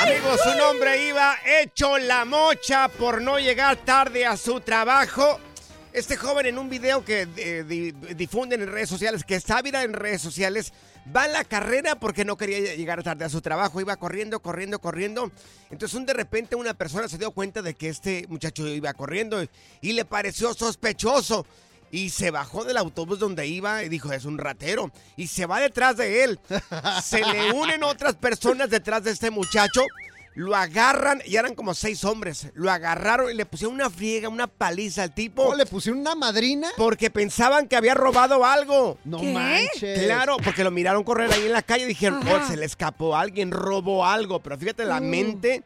[0.00, 5.40] Amigos, un hombre iba hecho la mocha por no llegar tarde a su trabajo.
[5.92, 9.86] Este joven en un video que eh, di- difunden en redes sociales, que está viral
[9.86, 10.72] en redes sociales,
[11.14, 13.80] va en la carrera porque no quería llegar tarde a su trabajo.
[13.80, 15.32] Iba corriendo, corriendo, corriendo.
[15.70, 19.42] Entonces, un de repente una persona se dio cuenta de que este muchacho iba corriendo
[19.80, 21.44] y le pareció sospechoso.
[21.90, 24.90] Y se bajó del autobús donde iba y dijo, es un ratero.
[25.16, 26.40] Y se va detrás de él.
[27.02, 29.82] Se le unen otras personas detrás de este muchacho.
[30.34, 32.48] Lo agarran y eran como seis hombres.
[32.54, 35.42] Lo agarraron y le pusieron una friega, una paliza al tipo.
[35.42, 36.68] ¿O le pusieron una madrina?
[36.76, 38.98] Porque pensaban que había robado algo.
[39.04, 39.32] No ¿Qué?
[39.32, 40.04] manches.
[40.04, 42.42] Claro, porque lo miraron correr ahí en la calle y dijeron, Ajá.
[42.44, 44.38] oh, se le escapó alguien, robó algo.
[44.40, 45.04] Pero fíjate la Mm.
[45.10, 45.62] mente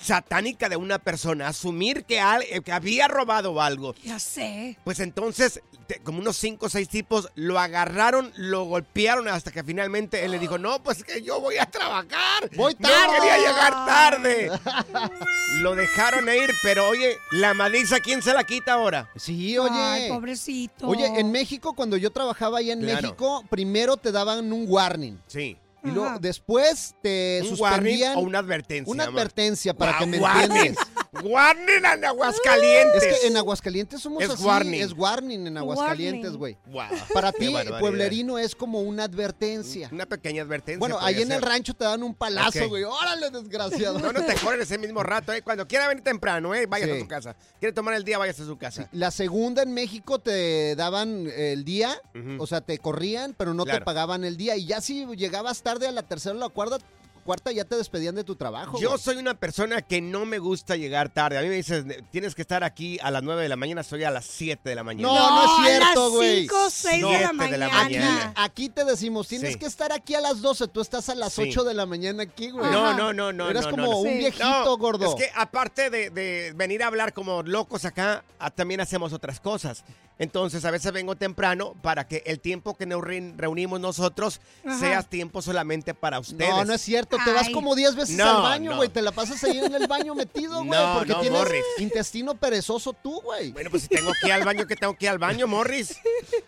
[0.00, 3.94] satánica de una persona, asumir que, al- eh, que había robado algo.
[4.02, 4.78] Ya sé.
[4.84, 9.62] Pues entonces, te- como unos cinco o seis tipos lo agarraron, lo golpearon hasta que
[9.62, 12.50] finalmente él le dijo, no, pues que yo voy a trabajar.
[12.56, 13.14] Voy No tarde".
[13.18, 14.50] quería llegar tarde.
[15.60, 19.10] lo dejaron ir, pero oye, la maliza, ¿quién se la quita ahora?
[19.16, 19.70] Sí, oye.
[19.74, 20.86] Ay, pobrecito.
[20.88, 23.02] Oye, en México, cuando yo trabajaba allá en Claro.
[23.02, 25.18] México, primero te daban un warning.
[25.26, 25.56] Sí.
[25.82, 26.18] Y luego Ajá.
[26.20, 28.92] después te ¿Un warning suspendían o una advertencia?
[28.92, 29.20] una amor?
[29.20, 30.56] advertencia para que me Warning.
[30.56, 30.86] entiendas.
[31.12, 33.02] Warning en Aguascalientes.
[33.02, 34.44] Es que en Aguascalientes somos Es así.
[34.44, 34.80] warning.
[34.80, 36.56] Es warning en Aguascalientes, güey.
[36.66, 36.84] Wow.
[37.12, 39.88] Para ti, pueblerino es como una advertencia.
[39.92, 40.78] Una pequeña advertencia.
[40.78, 42.84] Bueno, ahí en el rancho te dan un palazo, güey.
[42.84, 43.98] Órale, desgraciado.
[43.98, 45.42] No, no te corren ese mismo rato, ¿eh?
[45.42, 46.66] Cuando quiera venir temprano, ¿eh?
[46.66, 46.98] Váyase Sí.
[46.98, 47.36] a tu casa.
[47.58, 48.88] Quiere tomar el día, váyase a su casa.
[48.92, 52.00] La segunda en México te daban el día,
[52.38, 54.56] o sea, te corrían, pero no te pagaban el día.
[54.56, 56.78] Y ya si llegabas tarde a la tercera o la cuarta,
[57.20, 58.80] cuarta ya te despedían de tu trabajo.
[58.80, 59.00] Yo güey.
[59.00, 61.38] soy una persona que no me gusta llegar tarde.
[61.38, 64.04] A mí me dices, tienes que estar aquí a las 9 de la mañana, soy
[64.04, 65.08] a las 7 de la mañana.
[65.08, 66.46] No, no es cierto, a güey.
[66.46, 67.50] las 5 o 6 de la mañana.
[67.52, 68.32] de la Aquí, mañana.
[68.36, 69.58] aquí te decimos, tienes Sí.
[69.58, 71.42] que estar aquí a las 12, tú estás a las Sí.
[71.42, 72.70] 8 de la mañana aquí, güey.
[72.70, 73.48] No, no, no, no.
[73.50, 73.98] Eras no, como no, no.
[73.98, 74.18] un Sí.
[74.18, 75.08] viejito, No, gordo.
[75.08, 79.84] Es que aparte de, de venir a hablar como locos acá, también hacemos otras cosas.
[80.20, 84.78] Entonces, a veces vengo temprano para que el tiempo que nos reun- reunimos nosotros Ajá.
[84.78, 86.50] sea tiempo solamente para ustedes.
[86.50, 88.76] No, no es cierto, te vas como 10 veces No, al baño, no.
[88.76, 88.90] güey.
[88.90, 90.78] Te la pasas ahí en el baño metido, güey.
[90.78, 91.64] No, porque no, tienes Morris.
[91.78, 93.50] intestino perezoso tú, güey.
[93.52, 95.96] Bueno, pues si tengo que ir al baño, que tengo que ir al baño, Morris.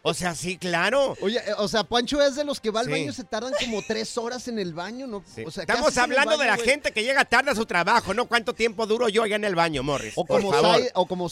[0.02, 1.16] O sea, sí, claro.
[1.22, 2.92] Oye, eh, o sea, Pancho es de los que va al Sí.
[2.92, 5.24] baño y se tardan como tres horas en el baño, ¿no?
[5.34, 5.44] Sí.
[5.46, 8.26] O sea, ¿qué Estamos hablando de la gente que llega tarde a su trabajo, no
[8.26, 10.12] cuánto tiempo duro yo allá en el baño, Morris.
[10.16, 10.78] O por como, favor.
[10.78, 11.30] Sai- o como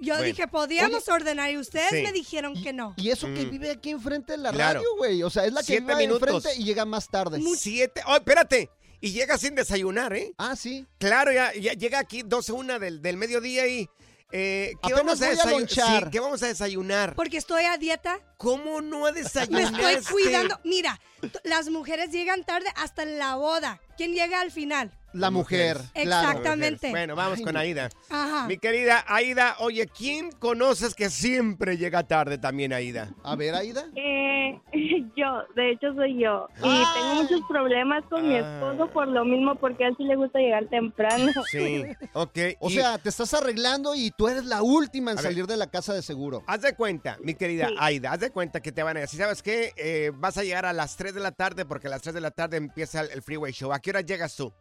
[0.00, 0.26] Yo Bueno.
[0.26, 2.02] dije, podíamos ordenar y ustedes Sí.
[2.02, 2.92] me dijeron que no.
[2.96, 3.50] Y eso que Mm.
[3.50, 4.80] vive aquí enfrente de la Claro.
[4.80, 5.22] radio, güey.
[5.22, 6.28] O sea, es la que Siete vive minutos.
[6.28, 7.40] enfrente y llega más tarde.
[7.56, 8.02] Siete.
[8.08, 8.68] Oh, espérate.
[9.02, 10.32] Y llega sin desayunar, ¿eh?
[10.38, 10.86] Ah, sí.
[10.98, 13.88] Claro, ya, ya llega aquí 12, una del, del mediodía y...
[14.34, 16.04] Eh, ¿qué, Apenas vamos a voy a desayu- lonchar.
[16.04, 17.14] Sí, ¿Qué vamos a desayunar?
[17.16, 19.92] Porque estoy a dieta, ¿Cómo no me desayunaste?
[19.92, 20.58] estoy cuidando.
[20.64, 20.98] Mira,
[21.44, 23.78] las mujeres llegan tarde hasta la boda.
[23.98, 24.90] ¿Quién llega al final?
[25.12, 26.28] La mujer, claro.
[26.30, 26.90] Exactamente.
[26.90, 27.56] Bueno, vamos Ay, con.
[27.56, 27.90] Aida.
[28.08, 28.46] Ajá.
[28.48, 33.10] Mi querida Aida, oye, ¿quién conoces que siempre llega tarde también, Aida?
[33.22, 33.84] A ver, Aida.
[33.94, 34.58] Eh,
[35.16, 36.48] yo, de hecho soy yo.
[36.58, 36.84] Y Ay.
[36.94, 38.38] tengo muchos problemas con mi Ah.
[38.56, 41.30] esposo por lo mismo, porque a él sí le gusta llegar temprano.
[41.50, 42.38] Sí, ok.
[42.60, 45.30] O y sea, te estás arreglando y tú eres la última en A ver.
[45.32, 46.42] salir de la casa de seguro.
[46.46, 47.74] Haz de cuenta, mi querida Sí.
[47.78, 49.72] Aida, haz de cuenta que te van a decir, ¿sabes qué?
[49.76, 52.20] Eh, vas a llegar a las 3 de la tarde porque a las 3 de
[52.22, 53.72] la tarde empieza el Freeway Show.
[53.72, 54.52] ¿A qué hora llegas tú?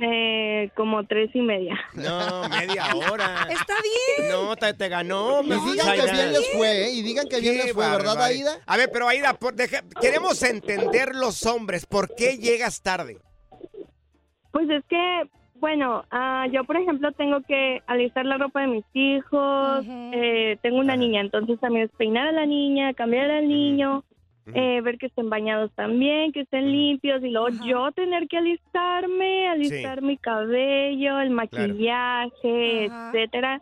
[0.00, 1.74] Eh, como tres y media.
[1.94, 3.48] No, media hora.
[3.50, 4.30] Está bien.
[4.30, 5.42] No, te, te ganó.
[5.42, 6.12] Y digan que Aida.
[6.12, 6.90] bien les fue, ¿eh?
[6.92, 8.22] Y digan que bien les fue, ¿verdad.
[8.22, 8.58] Aida?
[8.66, 11.84] A ver, pero Aida, por- deja- queremos entender los hombres.
[11.86, 13.18] ¿Por qué llegas tarde?
[14.52, 15.22] Pues es que,
[15.56, 19.84] bueno, ah, yo por ejemplo tengo que alistar la ropa de mis hijos,
[20.14, 24.04] eh, tengo una niña, entonces también es peinar a la niña, cambiar al niño,
[24.54, 29.48] eh, ver que estén bañados también, que estén limpios y luego yo tener que alistarme,
[29.48, 33.08] alistar mi cabello, el maquillaje, Ajá.
[33.12, 33.60] etcétera.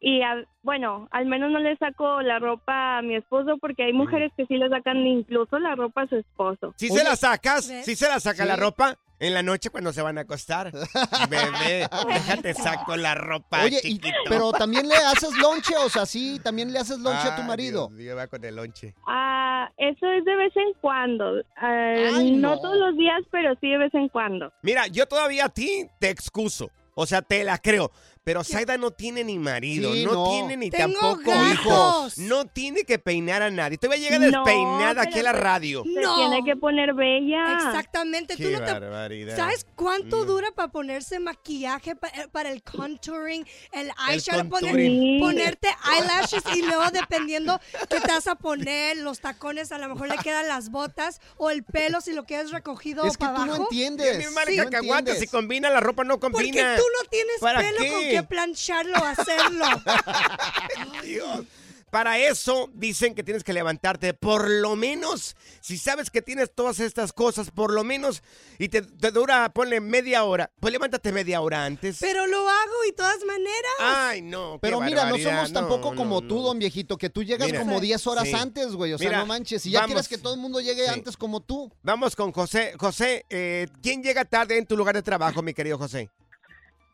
[0.00, 3.92] Y a- bueno, al menos no le saco la ropa a mi esposo porque hay
[3.92, 6.72] mujeres que sí le sacan incluso la ropa a su esposo.
[6.76, 8.48] Si Oye, se la sacas, si se la saca Sí.
[8.48, 10.72] la ropa en la noche cuando se van a acostar.
[11.28, 16.40] Bebé, déjate saco la ropa, Oye, y- pero también le haces lonche, o sea, sí,
[16.42, 17.88] también le haces lonche a tu Ah, marido.
[17.92, 18.94] Dios va con el lonche.
[19.06, 21.40] Ah, eso es de vez en cuando.
[21.56, 22.50] Ah, Ay, no.
[22.56, 22.60] no.
[22.60, 24.52] todos los días, pero sí de vez en cuando.
[24.62, 26.70] Mira, yo todavía a ti te excuso.
[26.94, 27.92] O sea, te la creo.
[28.22, 30.30] Pero Zaida no tiene ni marido, Sí, no, no.
[30.30, 31.52] tiene ni Tengo tampoco gatos.
[31.54, 32.18] hijos.
[32.18, 33.78] No tiene que peinar a nadie.
[33.78, 35.84] Todavía llega No, despeinada aquí a la pero- radio.
[35.84, 36.16] Se No.
[36.16, 37.54] tiene que poner bella.
[37.54, 38.36] Exactamente.
[38.36, 39.36] Tú Qué no te barbaridad.
[39.36, 45.00] ¿Sabes cuánto dura para ponerse maquillaje pa- eh, para el contouring, el eyeshadow, poner- contouring.
[45.00, 45.18] Sí.
[45.20, 47.58] ponerte eyelashes y luego dependiendo
[47.88, 51.48] qué te vas a poner, los tacones, a lo mejor le quedan las botas o
[51.48, 53.62] el pelo si lo quieres recogido Es que para tú no abajo?
[53.70, 54.18] entiendes.
[54.18, 55.30] Mi no madre cacahuate, si entiendes.
[55.30, 56.76] combina la ropa no Porque combina.
[56.76, 58.09] tú no tienes ¿Para pelo con qué?
[58.10, 59.64] Que plancharlo, hacerlo.
[61.04, 61.46] Dios.
[61.90, 66.78] Para eso dicen que tienes que levantarte por lo menos, si sabes que tienes todas
[66.78, 68.22] estas cosas, por lo menos,
[68.60, 71.96] y te, te dura, ponle media hora, pues levántate media hora antes.
[72.00, 73.72] Pero lo hago y todas maneras.
[73.80, 74.52] Ay, no.
[74.52, 76.42] qué Pero mira, no somos tampoco No, como no, tú, no.
[76.42, 77.58] don viejito, que tú llegas Mira.
[77.58, 78.34] como 10 horas Sí.
[78.34, 78.92] antes, güey.
[78.92, 79.60] O sea, Mira, no manches.
[79.60, 79.88] Si ya vamos.
[79.94, 80.90] quieres que todo el mundo llegue Sí.
[80.92, 81.72] antes como tú.
[81.82, 82.72] Vamos con José.
[82.78, 86.08] José, eh, ¿quién llega tarde en tu lugar de trabajo, mi querido José?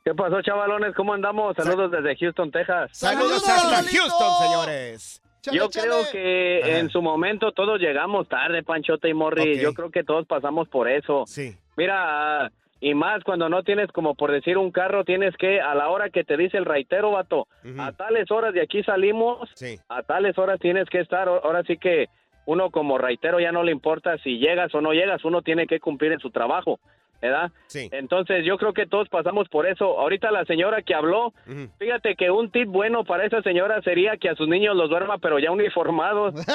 [0.07, 0.95] ¿Qué pasó, chavalones?
[0.95, 1.57] ¿Cómo andamos?
[1.57, 2.91] Saludos desde Houston, Texas.
[2.97, 3.99] Saludos, ¡Saludos, hasta!
[3.99, 5.21] Houston, señores.
[5.41, 5.89] Chale, Yo chale.
[5.89, 6.79] creo que Ajá.
[6.79, 9.59] en su momento todos llegamos tarde, Panchote y Morri.
[9.59, 11.25] Yo creo que todos pasamos por eso.
[11.27, 11.57] Sí.
[11.77, 15.89] Mira, y más cuando no tienes, como por decir, un carro, tienes que, a la
[15.89, 19.77] hora que te dice el raitero, vato, a tales horas de aquí salimos, Sí.
[19.89, 21.27] a tales horas tienes que estar.
[21.27, 22.07] Ahora sí que
[22.45, 25.81] uno como raitero ya no le importa si llegas o no llegas, uno tiene que
[25.81, 26.79] cumplir en su trabajo,
[27.23, 27.51] ¿verdad?
[27.67, 27.89] Sí.
[27.93, 29.99] Entonces yo creo que todos pasamos por eso.
[29.99, 31.33] Ahorita la señora que habló,
[31.79, 35.19] fíjate que un tip bueno para esa señora sería que a sus niños los duerma,
[35.19, 36.35] pero ya uniformados.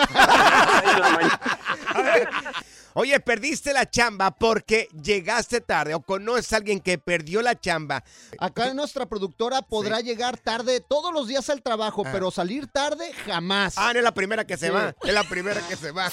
[2.94, 8.04] Oye, perdiste la chamba porque llegaste tarde o conoces a alguien que perdió la chamba.
[8.38, 12.10] Acá nuestra productora podrá llegar tarde todos los días al trabajo, Ah.
[12.12, 13.76] pero salir tarde jamás.
[13.78, 14.74] Ah, no es la primera que se Sí.
[14.74, 14.94] va.
[15.04, 16.10] Es la primera que se va.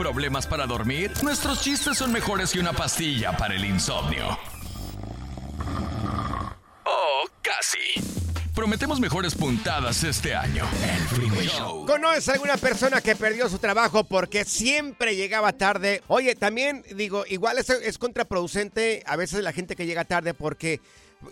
[0.00, 1.12] ¿Problemas para dormir?
[1.22, 4.38] Nuestros chistes son mejores que una pastilla para el insomnio.
[6.86, 7.78] Oh, casi.
[8.54, 10.64] Prometemos mejores puntadas este año.
[10.82, 11.84] El Freeway Show.
[11.84, 16.02] ¿Conoces a alguna persona que perdió su trabajo porque siempre llegaba tarde?
[16.06, 20.80] Oye, también digo, igual es, es contraproducente a veces la gente que llega tarde porque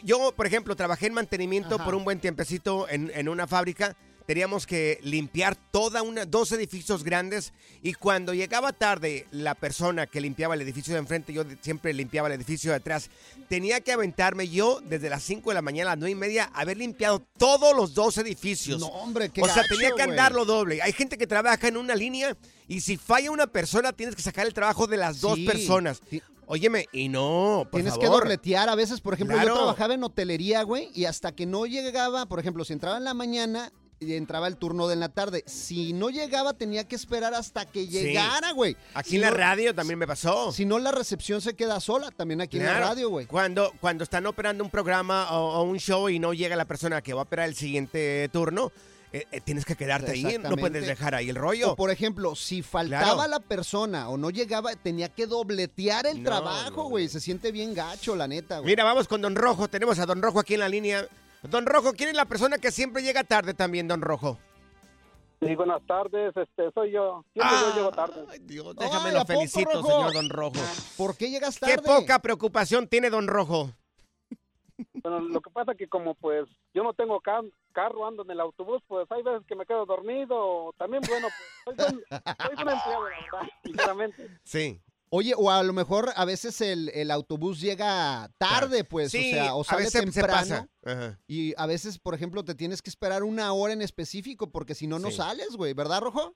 [0.02, 1.86] yo, por ejemplo, trabajé en mantenimiento Ajá.
[1.86, 3.96] por un buen tiempecito en, en una fábrica.
[4.28, 10.20] Teníamos que limpiar toda una, dos edificios grandes y cuando llegaba tarde la persona que
[10.20, 13.08] limpiaba el edificio de enfrente, yo siempre limpiaba el edificio de atrás,
[13.48, 16.50] tenía que aventarme yo desde las 5 de la mañana a las 9 y media
[16.52, 18.78] haber limpiado todos los dos edificios.
[18.80, 20.10] No, hombre, qué O sea, gacho, tenía que güey.
[20.10, 20.82] andarlo doble.
[20.82, 24.46] Hay gente que trabaja en una línea y si falla una persona tienes que sacar
[24.46, 25.46] el trabajo de las dos Sí.
[25.46, 26.02] personas.
[26.02, 26.20] Ti-
[26.50, 29.48] Óyeme, y no, por Tienes que dobletear a veces, por ejemplo, Claro.
[29.48, 33.04] yo trabajaba en hotelería, güey, y hasta que no llegaba, por ejemplo, si entraba en
[33.04, 35.42] la mañana, entraba el turno de la tarde.
[35.46, 38.76] Si no llegaba, tenía que esperar hasta que llegara, güey.
[38.94, 40.52] Aquí Si en la radio también me pasó.
[40.52, 43.26] Si no, la recepción se queda sola, también aquí en la radio, güey.
[43.26, 47.02] Cuando, cuando están operando un programa o, o un show y no llega la persona
[47.02, 48.70] que va a operar el siguiente turno,
[49.10, 50.36] eh, eh, tienes que quedarte ahí.
[50.38, 51.72] No puedes dejar ahí el rollo.
[51.72, 53.30] O por ejemplo, si faltaba Claro.
[53.30, 57.06] la persona o no llegaba, tenía que dobletear el No, trabajo, güey.
[57.06, 57.10] no.
[57.10, 58.70] Se siente bien gacho, la neta, güey.
[58.72, 59.66] Mira, vamos con Don Rojo.
[59.68, 61.08] Tenemos a Don Rojo aquí en la línea.
[61.42, 64.38] Don Rojo, ¿quién es la persona que siempre llega tarde también, Don Rojo?
[65.40, 67.24] Sí, buenas tardes, este, soy yo.
[67.32, 68.24] Siempre yo llego tarde.
[68.28, 70.60] Ay, Dios, déjame Ay, lo ¿a poco, felicito, señor Don Rojo.
[70.96, 71.76] ¿Por qué llegas tarde?
[71.76, 73.70] Qué poca preocupación tiene Don Rojo.
[75.02, 77.42] Bueno, lo que pasa que como pues yo no tengo ca-
[77.72, 80.72] carro, ando en el autobús, pues hay veces que me quedo dormido.
[80.76, 81.28] También, bueno,
[81.64, 84.28] pues soy buen, soy buen empleado, la verdad, sinceramente.
[84.42, 84.80] Sí.
[85.10, 89.34] Oye, o a lo mejor a veces el, el autobús llega tarde, pues, sí, o
[89.34, 90.38] sea, o a sale veces se temprano.
[90.38, 90.68] pasa.
[90.84, 91.18] Ajá.
[91.26, 94.86] Y a veces, por ejemplo, te tienes que esperar una hora en específico porque si
[94.86, 95.16] no, no Sí.
[95.16, 96.34] sales, güey, ¿verdad, Rojo?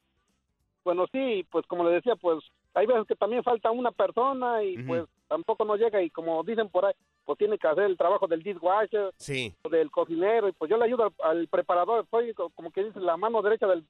[0.84, 2.42] Bueno, sí, pues como le decía, pues
[2.74, 6.68] hay veces que también falta una persona y pues tampoco no llega y como dicen
[6.70, 9.54] por ahí, pues tiene que hacer el trabajo del dishwasher, Sí.
[9.70, 12.98] del cocinero y pues yo le ayudo al, al preparador, soy co- como que dice
[12.98, 13.86] la mano derecha del,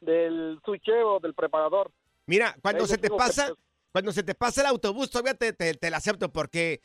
[0.00, 1.92] del switcheo del preparador.
[2.26, 3.58] Mira, cuando Ahí se te que, pasa, pues,
[3.92, 6.80] cuando se te pasa el autobús, todavía te, te, te la acepto porque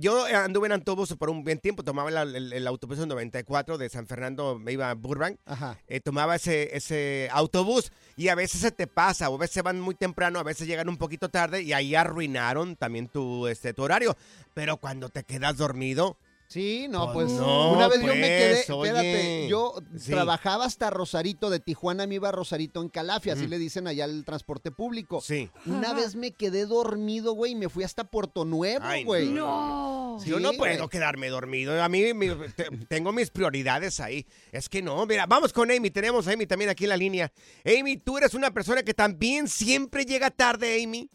[0.00, 3.78] yo anduve en autobús por un buen tiempo, tomaba el, el- el autobús en 94
[3.78, 5.38] de San Fernando, me iba a Burbank,
[5.86, 9.80] eh, tomaba ese, ese autobús y a veces se te pasa, o a veces van
[9.80, 13.82] muy temprano, a veces llegan un poquito tarde y ahí arruinaron también tu, este, tu
[13.84, 14.16] horario.
[14.54, 16.16] Pero cuando te quedas dormido,
[16.48, 18.88] Sí, no, Pues pues no, una vez yo me quedé, pues, oye.
[18.88, 20.10] espérate, yo Sí.
[20.12, 24.06] trabajaba hasta Rosarito, de Tijuana me iba a Rosarito en Calafia, así le dicen allá
[24.06, 25.20] el transporte público.
[25.20, 25.50] sí.
[25.66, 29.28] Una vez me quedé dormido, güey, y me fui hasta Puerto Nuevo, Ay, güey.
[29.28, 30.16] No.
[30.22, 30.88] Sí, yo no puedo güey.
[30.88, 31.82] quedarme dormido.
[31.82, 34.26] A mí mi- te- tengo mis prioridades ahí.
[34.50, 35.90] Es que no, mira, vamos con Amy.
[35.90, 37.30] Tenemos a Amy también aquí en la línea.
[37.64, 41.10] Amy, tú eres una persona que también siempre llega tarde, Amy.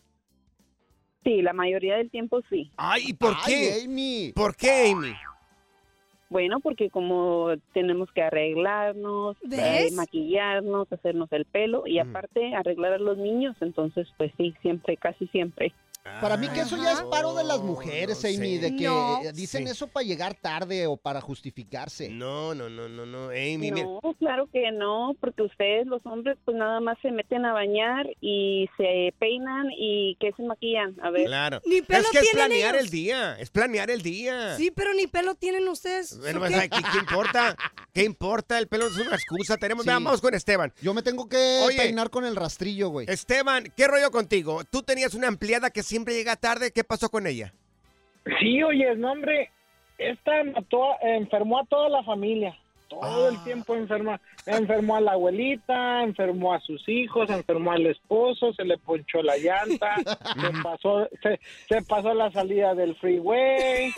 [1.23, 2.69] Sí, la mayoría del tiempo sí.
[2.77, 3.81] Ay, ¿y por Ay, qué?
[3.85, 4.31] Amy.
[4.35, 5.13] ¿Por qué, Amy?
[6.29, 9.91] Bueno, porque como tenemos que arreglarnos, ¿Ves?
[9.91, 14.97] eh, maquillarnos, hacernos el pelo y aparte arreglar a los niños, entonces pues sí, siempre,
[14.97, 15.73] casi siempre.
[16.03, 18.59] Para mí que eso ya es paro de las mujeres, no Amy, sé.
[18.59, 19.21] de que No.
[19.23, 19.71] eh, dicen Sí.
[19.71, 22.09] eso para llegar tarde o para justificarse.
[22.09, 23.29] No, no, no, no, no.
[23.29, 23.83] Amy, mira.
[23.83, 28.05] No, claro que no, porque ustedes los hombres pues nada más se meten a bañar
[28.19, 30.95] y se peinan y que se maquillan.
[31.01, 31.25] A ver.
[31.27, 31.61] Claro.
[31.65, 32.85] Ni pelo es que es tienen planear ellos.
[32.85, 33.35] el día.
[33.39, 34.57] Es planear el día.
[34.57, 36.19] Sí, pero ni pelo tienen ustedes.
[36.19, 36.59] Bueno, ¿o pues, qué?
[36.59, 37.55] ay, ¿qué, qué importa?
[37.93, 38.59] ¿Qué importa?
[38.59, 39.55] El pelo es una excusa.
[39.57, 39.89] Tenemos, Sí.
[39.89, 40.73] Vamos con Esteban.
[40.81, 41.77] Yo me tengo que Oye.
[41.77, 43.07] peinar con el rastrillo, güey.
[43.09, 44.63] Esteban, ¿qué rollo contigo?
[44.69, 46.71] Tú tenías una empleada que siempre llega tarde.
[46.73, 47.53] ¿Qué pasó con ella?
[48.39, 49.51] Sí, oye, no, hombre,
[49.99, 52.57] esta mató, a- enfermó a toda la familia.
[52.89, 53.29] Todo Ah.
[53.31, 54.19] el tiempo enferma.
[54.45, 59.37] Enfermó a la abuelita, enfermó a sus hijos, enfermó al esposo, se le ponchó la
[59.37, 59.95] llanta,
[60.55, 63.91] se pasó, se, se pasó la salida del freeway,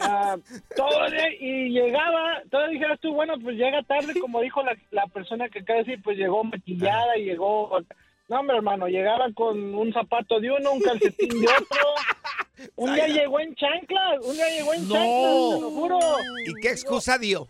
[0.00, 0.36] ah,
[0.76, 1.06] todo,
[1.40, 5.60] y llegaba, todo dijeras tú, bueno, pues llega tarde, como dijo la, la persona que
[5.60, 7.78] acaba de decir, pues llegó maquillada y llegó...
[8.28, 11.86] No, hombre, hermano, llegaba con un zapato de uno, un calcetín de otro.
[12.76, 14.94] Un día llegó en chanclas, un día llegó en No.
[14.94, 15.98] chanclas, te lo juro.
[16.46, 17.46] ¿Y qué excusa dio?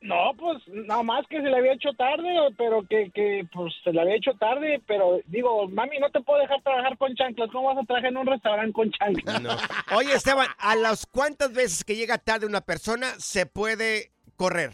[0.00, 3.92] No, pues nada más que se le había hecho tarde, pero que, que pues se
[3.92, 7.68] le había hecho tarde, pero digo, mami, no te puedo dejar trabajar con chanclas, ¿cómo
[7.68, 9.42] vas a trabajar en un restaurante con chanclas?
[9.42, 9.50] No.
[9.94, 14.70] Oye, Esteban, ¿a las cuántas veces que llega tarde una persona se puede correr?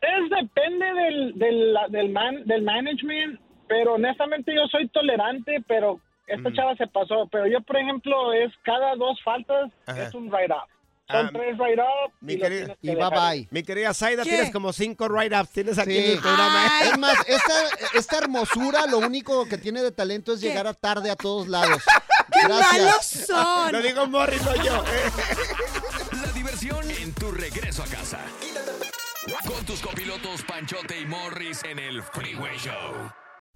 [0.00, 6.52] Es depende del, del, del, man, del management, pero honestamente yo soy tolerante, pero esta
[6.52, 10.04] chava se pasó, pero yo, por ejemplo, es cada dos faltas, Ajá.
[10.08, 10.68] es un write-up.
[11.08, 13.48] Son Ah, tres write-up y, querida- Y bye bye.
[13.52, 14.30] Mi querida Zaida, ¿Qué?
[14.30, 15.50] tienes como cinco write-ups.
[15.52, 15.98] Tienes aquí Sí.
[16.04, 16.66] en el programa.
[16.80, 16.88] Ay.
[16.88, 17.54] Es más, esta,
[17.94, 20.48] esta hermosura lo único que tiene de talento es ¿Qué?
[20.48, 21.80] llegar a tarde a todos lados.
[22.32, 23.70] ¡Qué malos son!
[23.70, 24.82] Lo digo Morris, no yo.
[26.26, 28.18] La diversión en tu regreso a casa.
[29.46, 33.12] Con tus copilotos Panchote y Morris en el Freeway Show.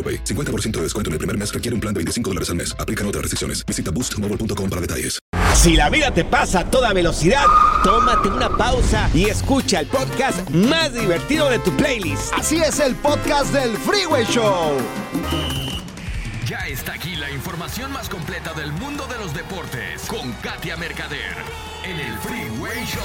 [0.00, 0.24] AroPay.
[0.24, 2.74] 50% de descuento en el primer mes requiere un plan de 25 dólares al mes.
[2.78, 3.66] Aplican otras restricciones.
[3.66, 5.20] Visita boostmobile.com para detalles.
[5.54, 7.44] Si la vida te pasa a toda velocidad,
[7.84, 12.32] tómate una pausa y escucha el podcast más divertido de tu playlist.
[12.32, 15.59] Así es el podcast del Freeway Show.
[16.50, 21.36] Ya está aquí la información más completa del mundo de los deportes con Katia Mercader
[21.84, 23.04] en el Freeway Show.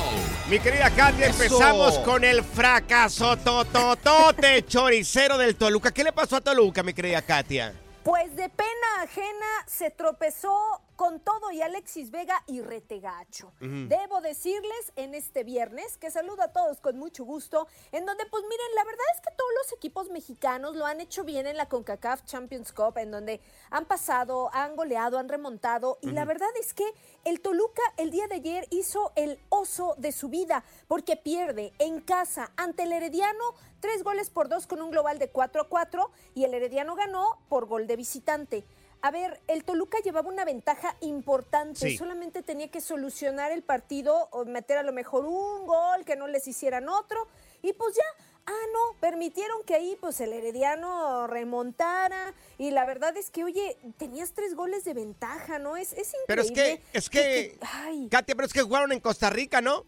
[0.49, 1.43] Mi querida Katia, Eso.
[1.43, 5.91] empezamos con el fracaso tototote choricero del Toluca.
[5.91, 7.71] ¿Qué le pasó a Toluca, mi querida Katia?
[8.03, 13.53] Pues de pena ajena se tropezó con todo y Alexis Vega y Retegacho.
[13.59, 18.43] Debo decirles en este viernes que saludo a todos con mucho gusto, en donde pues
[18.43, 21.67] miren, la verdad es que todos los equipos mexicanos lo han hecho bien en la
[21.67, 26.73] CONCACAF Champions Cup, en donde han pasado, han goleado, han remontado y la verdad es
[26.73, 26.85] que
[27.23, 32.01] el Toluca el día de ayer hizo el oso de su vida porque pierde en
[32.01, 33.43] casa ante el Herediano
[33.79, 37.39] tres goles por dos con un global de 4 a 4 y el Herediano ganó
[37.49, 38.65] por gol de visitante.
[39.05, 41.95] A ver, el Toluca llevaba una ventaja importante, Sí.
[41.95, 46.27] solamente tenía que solucionar el partido o meter a lo mejor un gol, que no
[46.27, 47.27] les hicieran otro
[47.61, 48.03] y pues ya,
[48.47, 53.77] ah no, permitieron que ahí pues el Herediano remontara y la verdad es que oye,
[53.99, 55.77] tenías tres goles de ventaja, ¿no?
[55.77, 56.25] Es, es increíble.
[56.25, 58.07] Pero es que, es que, ay.
[58.09, 59.85] Katia, pero es que jugaron en Costa Rica, ¿no?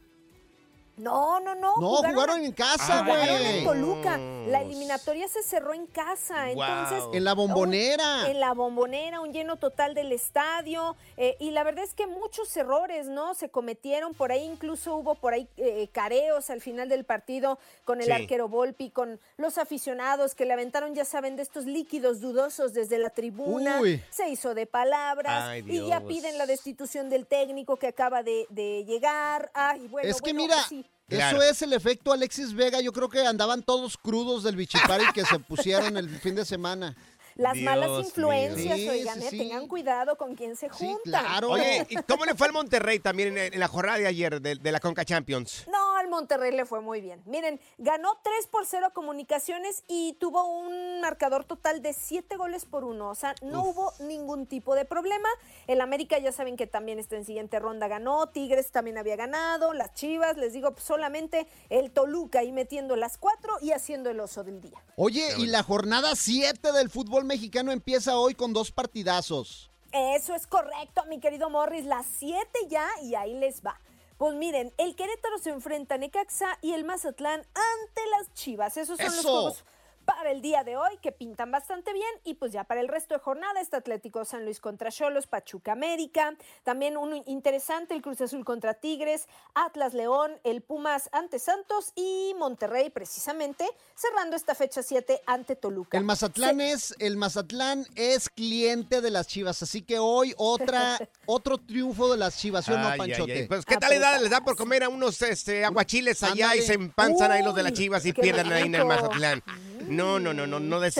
[0.98, 1.76] No, no, no.
[1.80, 3.58] No, jugaron en casa, jugaron güey.
[3.60, 4.18] en Toluca.
[4.48, 6.50] La eliminatoria se cerró en casa.
[6.50, 8.30] Entonces, En la bombonera.
[8.30, 10.96] en la bombonera, un lleno total del estadio.
[11.18, 13.34] eh, y la verdad es que muchos errores, ¿no?
[13.36, 14.14] Se cometieron.
[14.16, 18.12] Por ahí incluso hubo por ahí eh, careos al final del partido con el Sí.
[18.14, 22.98] arquero Volpi, con los aficionados que le aventaron, ya saben, de estos líquidos dudosos desde
[22.98, 23.80] la tribuna.
[23.82, 24.02] Uy.
[24.10, 25.44] Se hizo de palabras.
[25.44, 29.52] Ay, y ya piden la destitución del técnico que acaba de, de llegar.
[29.54, 30.86] Ay, bueno, es que bueno, mira, sí.
[31.10, 32.82] Eso es el efecto Alexis Vega.
[32.82, 36.96] Yo creo que andaban todos crudos del bichipari que se pusieron el fin de semana.
[37.38, 39.38] Las Dios malas influencias, Sí, oigan, sí, eh, sí.
[39.38, 41.44] tengan cuidado con quién se juntan.
[41.46, 44.56] Oye, ¿y cómo le fue al Monterrey también en, en la jornada de ayer de,
[44.56, 45.66] de la Conca Champions?
[45.72, 47.22] No, al Monterrey le fue muy bien.
[47.26, 52.84] Miren, ganó 3 por 0 comunicaciones y tuvo un marcador total de 7 goles por
[52.84, 53.10] 1.
[53.10, 55.30] O sea, no hubo ningún tipo de problema.
[55.68, 58.28] El América ya saben que también está en siguiente ronda ganó.
[58.30, 59.74] Tigres también había ganado.
[59.74, 64.20] Las Chivas, les digo, pues, solamente el Toluca ahí metiendo las 4 y haciendo el
[64.20, 64.84] oso del día.
[64.96, 69.70] Oye, y la jornada 7 del fútbol mexicano empieza hoy con dos partidazos.
[69.92, 71.86] Eso es correcto, mi querido Morris.
[71.86, 73.80] Las 7 ya y ahí les va.
[74.18, 78.78] Pues miren, el Querétaro se enfrenta a Necaxa y el Mazatlán ante las Chivas.
[78.78, 79.66] Esos son los juegos
[80.08, 83.14] para el día de hoy que pintan bastante bien y pues ya para el resto
[83.14, 88.22] de jornada está Atlético San Luis contra Cholos, Pachuca América, también uno interesante el Cruz
[88.22, 93.66] Azul contra Tigres, Atlas León, el Pumas ante Santos y Monterrey precisamente
[93.96, 95.98] cerrando esta fecha 7 ante Toluca.
[95.98, 101.58] El Mazatlán es el Mazatlán es cliente de las Chivas, así que hoy otra otro
[101.58, 103.34] triunfo de las Chivas, ¿sí o no, ay, Panchote?
[103.34, 103.48] ay.
[103.48, 104.18] Pues, ¿qué tal le da?
[104.20, 106.64] Les da por comer a unos este, aguachiles allá Ándale.
[106.64, 108.86] y se empanzan ahí los de las chivas y pierden ahí en el.
[108.86, 109.44] Mazatlán.
[109.88, 111.00] No, no, no, no, no, des-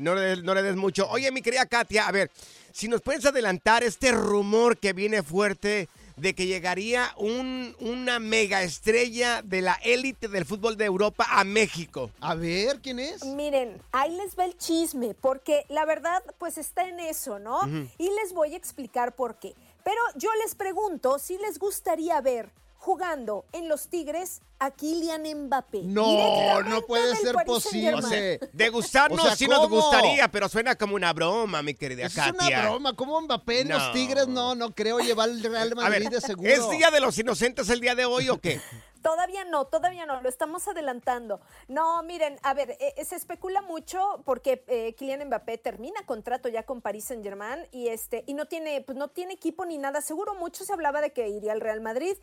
[0.00, 1.08] no, le, no le des mucho.
[1.10, 2.30] Oye, mi querida Katia, a ver,
[2.72, 8.62] si nos puedes adelantar este rumor que viene fuerte de que llegaría un, una mega
[8.62, 12.10] estrella de la élite del fútbol de Europa a México.
[12.20, 13.24] A ver, ¿quién es?
[13.24, 17.60] Miren, ahí les va el chisme, porque la verdad, pues está en eso, ¿no?
[17.98, 19.54] Y les voy a explicar por qué.
[19.84, 22.50] Pero yo les pregunto si les gustaría ver
[22.82, 25.82] jugando en los Tigres a Kylian Mbappé.
[25.84, 28.02] No, no puede ser posible.
[28.02, 28.50] Saint-Germain.
[28.52, 32.14] De gustarnos O sea, sí nos gustaría, pero suena como una broma, mi querida Es
[32.14, 32.32] Katia.
[32.32, 33.92] una broma, ¿cómo Mbappé en los.
[33.92, 34.26] Tigres?
[34.26, 36.50] No, no creo llevar el Real Madrid ver, de seguro.
[36.50, 38.60] ¿es Día de los Inocentes el día de hoy o qué?
[39.02, 41.40] Todavía no, todavía no, lo estamos adelantando.
[41.66, 46.48] No, miren, a ver, eh, eh, se especula mucho porque eh, Kylian Mbappé termina contrato
[46.48, 49.76] ya con Paris Saint Germain y este y no tiene, pues no tiene equipo ni
[49.76, 50.00] nada.
[50.00, 52.16] Seguro mucho se hablaba de que iría al Real Madrid.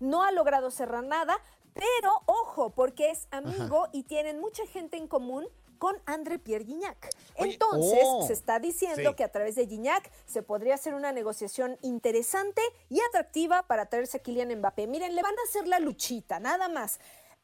[0.00, 1.38] No ha logrado cerrar nada,
[1.74, 5.46] pero ojo, porque es amigo y tienen mucha gente en común
[5.78, 7.10] con André Pierre Gignac.
[7.34, 8.26] Entonces, Oh.
[8.26, 9.14] se está diciendo Sí.
[9.16, 14.16] que a través de Gignac se podría hacer una negociación interesante y atractiva para traerse
[14.16, 14.86] a Kylian Mbappé.
[14.86, 16.98] Miren, le van a hacer la luchita, nada más.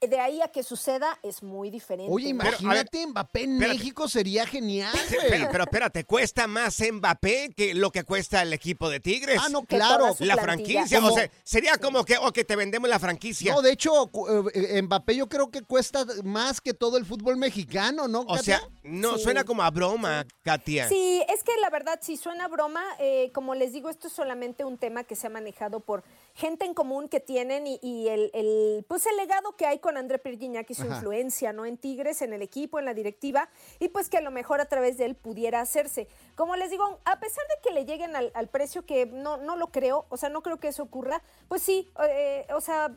[0.08, 2.12] De ahí a que suceda es muy diferente.
[2.12, 3.78] Oye, imagínate Mbappé en espérate.
[3.78, 8.52] México sería genial, Sí, pero, pero espérate, ¿cuesta más Mbappé que lo que cuesta el
[8.52, 9.38] equipo de Tigres?
[9.40, 10.14] Ah, no, claro.
[10.18, 10.84] La plantilla.
[10.86, 13.52] franquicia, o sea, sería como que, o que te vendemos la franquicia.
[13.54, 14.10] No, de hecho,
[14.54, 18.22] eh, Mbappé yo creo que cuesta más que todo el fútbol mexicano, ¿no?
[18.22, 19.22] o sea, no, Sí.
[19.24, 20.88] suena como a broma, Katia.
[20.88, 24.64] Sí, es que la verdad, si suena broma, eh, como les digo, esto es solamente
[24.64, 26.02] un tema que se ha manejado por
[26.34, 29.91] gente en común que tienen y, y el, el, pues el legado que hay con
[29.96, 30.94] André Gignac y su Ajá.
[30.96, 31.66] influencia, ¿no?
[31.66, 34.66] En Tigres, en el equipo, en la directiva, y pues que a lo mejor a
[34.66, 36.08] través de él pudiera hacerse.
[36.36, 39.56] Como les digo, a pesar de que le lleguen al, al precio que no, no
[39.56, 42.90] lo creo, o sea, no creo que eso ocurra, pues sí, eh, o sea,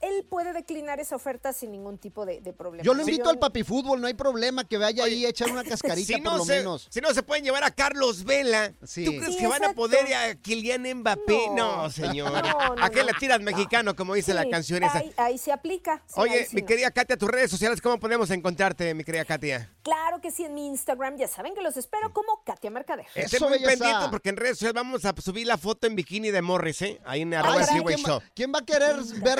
[0.00, 2.82] él puede declinar esa oferta sin ningún tipo de, de problema.
[2.84, 3.08] Yo lo ¿no?
[3.08, 6.20] invito al papi fútbol, no hay problema que vaya ahí a echar una cascarita Si
[6.20, 6.86] por no, lo se, menos.
[6.90, 9.04] si no se pueden llevar a Carlos Vela, Sí.
[9.04, 11.50] ¿tú crees Sí, que van a poder a Kylian Mbappé?
[11.54, 12.32] No, señor.
[12.32, 13.06] No, no, ¿A qué no.
[13.06, 14.98] le tiras mexicano, como dice la Sí, canción esa?
[14.98, 16.02] Ahí, ahí se aplica.
[16.06, 19.70] sí, Oye, mi querida Katia, tus redes sociales, ¿cómo podemos encontrarte, mi querida Katia?
[19.82, 23.06] Claro que sí, en mi Instagram ya saben que los espero como Katia Mercader.
[23.14, 26.42] Estén muy pendientes porque en redes sociales vamos a subir la foto en bikini de
[26.42, 27.00] Morris, ¿eh?
[27.04, 28.18] Ahí en arroba Ay, el sí, Freeway ¿quién, Show.
[28.18, 29.38] va, quién va a querer ver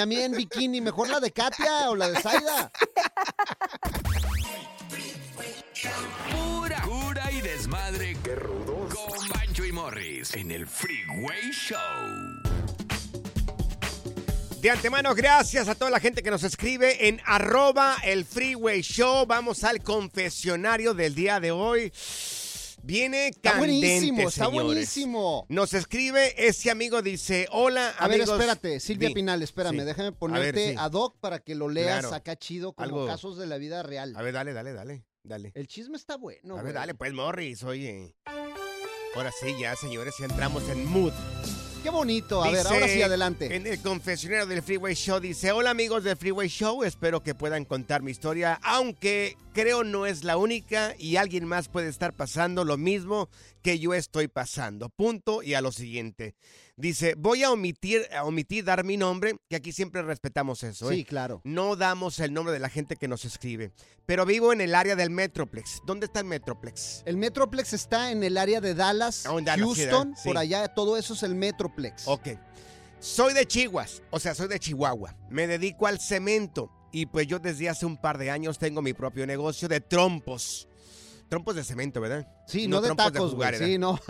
[0.00, 0.80] a mí en bikini?
[0.80, 2.70] ¿Mejor la de Katia o la de Zaida?
[6.30, 8.16] Pura cura y desmadre.
[8.22, 8.94] Qué rudos.
[8.94, 11.78] Con Bancho y Morris en el Freeway Show.
[14.60, 19.24] De antemano, gracias a toda la gente que nos escribe en arroba el Freeway Show.
[19.26, 21.92] Vamos al confesionario del día de hoy.
[22.82, 24.64] Viene Está candente, buenísimo, está señores.
[24.66, 25.46] buenísimo.
[25.48, 29.14] Nos escribe ese amigo, dice, hola, A ver, espérate, Silvia Di.
[29.14, 29.84] Pinal, espérame, Sí.
[29.84, 30.74] déjame A ver, ponerte sí.
[30.78, 32.14] ad hoc para que lo leas Claro.
[32.16, 34.14] acá chido como Algo- casos de la vida real.
[34.16, 35.52] A ver, dale, dale, dale, dale.
[35.54, 36.54] El chisme está bueno.
[36.54, 36.74] a ver, güey.
[36.74, 38.14] dale, pues, Morris, oye.
[39.14, 41.12] Ahora sí, ya, señores, ya entramos en mood.
[41.82, 42.42] Qué bonito.
[42.42, 43.54] A ver, ahora sí, adelante.
[43.54, 47.64] En el confesionario del Freeway Show dice, hola amigos del Freeway Show, espero que puedan
[47.64, 52.64] contar mi historia, aunque creo no es la única y alguien más puede estar pasando
[52.64, 53.28] lo mismo
[53.62, 54.88] que yo estoy pasando.
[54.88, 56.34] Punto y a lo siguiente.
[56.78, 60.88] Dice, voy a omitir, a omitir dar mi nombre, que aquí siempre respetamos eso.
[60.92, 60.94] ¿eh?
[60.94, 61.40] Sí, claro.
[61.42, 63.72] No damos el nombre de la gente que nos escribe.
[64.06, 65.80] Pero vivo en el área del Metroplex.
[65.84, 67.02] ¿Dónde está el Metroplex?
[67.04, 71.14] El Metroplex está en el área de Dallas, Ah, Dallas, Houston, por allá, todo eso
[71.14, 72.06] es el Metroplex.
[72.06, 72.28] Ok.
[73.00, 75.16] Soy de Chihuas, o sea, soy de Chihuahua.
[75.30, 78.92] Me dedico al cemento y pues yo desde hace un par de años tengo mi
[78.92, 80.68] propio negocio de trompos.
[81.28, 82.26] Trompos de cemento, ¿verdad?
[82.46, 83.66] Sí, no de tacos, güey, ¿verdad?
[83.66, 84.00] sí, no.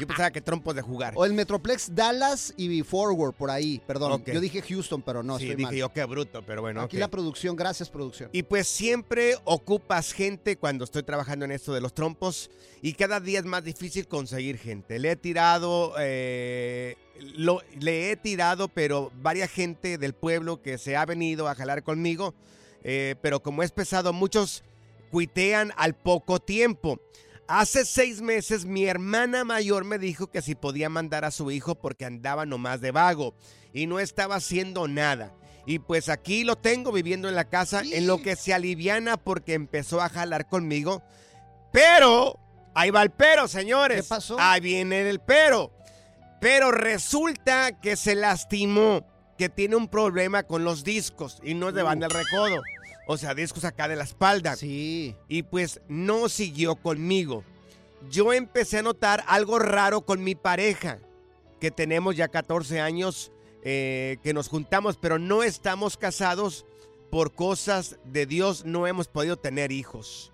[0.00, 1.12] Yo pensaba que trompos de jugar.
[1.16, 3.80] O el Metroplex Dallas y Forward, por ahí.
[3.86, 5.76] Perdón, yo dije Houston, pero no, sí, estoy dije mal.
[5.76, 6.80] yo qué bruto, pero bueno.
[6.80, 8.30] Aquí la producción, gracias producción.
[8.32, 13.20] Y pues siempre ocupas gente cuando estoy trabajando en esto de los trompos y cada
[13.20, 14.98] día es más difícil conseguir gente.
[14.98, 16.96] Le he tirado, eh,
[17.36, 21.82] lo- le he tirado, pero varias gente del pueblo que se ha venido a jalar
[21.82, 22.34] conmigo,
[22.82, 24.64] eh, pero como es pesado, muchos
[25.14, 27.00] cuitean al poco tiempo.
[27.46, 31.76] Hace seis meses mi hermana mayor me dijo que si podía mandar a su hijo
[31.76, 33.36] porque andaba nomás de vago
[33.72, 35.32] y no estaba haciendo nada.
[35.66, 39.54] Y pues aquí lo tengo viviendo en la casa en lo que se aliviana porque
[39.54, 41.04] empezó a jalar conmigo.
[41.72, 42.40] Pero,
[42.74, 44.02] ahí va el pero, señores.
[44.02, 44.36] ¿Qué pasó?
[44.40, 45.70] Ahí viene el pero.
[46.40, 49.06] Pero resulta que se lastimó,
[49.38, 52.60] que tiene un problema con los discos y no es de banda el recodo.
[53.06, 54.56] O sea, discos acá de la espalda.
[54.56, 55.14] Sí.
[55.28, 57.44] Y pues no siguió conmigo.
[58.10, 60.98] Yo empecé a notar algo raro con mi pareja,
[61.60, 66.66] que tenemos ya 14 años eh, que nos juntamos, pero no estamos casados
[67.10, 70.32] por cosas de Dios, no hemos podido tener hijos.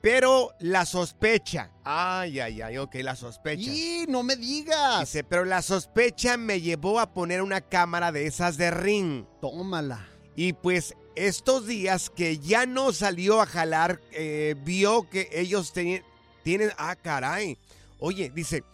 [0.00, 3.70] Pero la sospecha, ay, ay, ay, ok, la sospecha.
[3.70, 5.00] Y no me digas.
[5.00, 9.26] Dice, pero la sospecha me llevó a poner una cámara de esas de ring.
[9.40, 10.08] Tómala.
[10.34, 16.72] Y pues estos días que ya no salió a jalar, eh, vio que ellos tienen,
[16.78, 17.56] ah, caray.
[17.98, 18.64] Oye, dice,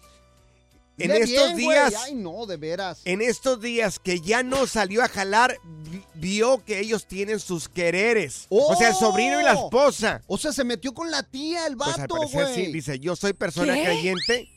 [0.98, 3.00] en Dile estos bien, días, Ay, no, de veras.
[3.04, 7.68] en estos días que ya no salió a jalar, vi- vio que ellos tienen sus
[7.68, 8.46] quereres.
[8.48, 9.66] O sea, el sobrino y la ¡Oh!
[9.66, 10.22] esposa.
[10.26, 13.14] O sea, se metió con la tía, el Pues al vato, parecer sí, dice, yo
[13.14, 13.84] soy persona ¿Qué?
[13.84, 14.48] creyente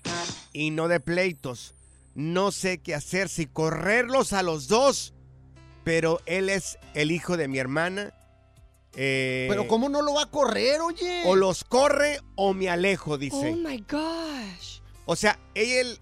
[0.53, 1.75] y no de pleitos.
[2.15, 5.13] No sé qué hacer, si correrlos a los dos,
[5.83, 8.13] pero él es el hijo de mi hermana.
[8.95, 11.23] eh, Pero ¿cómo no lo va a correr, oye?
[11.25, 13.51] O los corre o me alejo, dice.
[13.51, 14.79] Oh my gosh.
[15.05, 15.99] O sea, él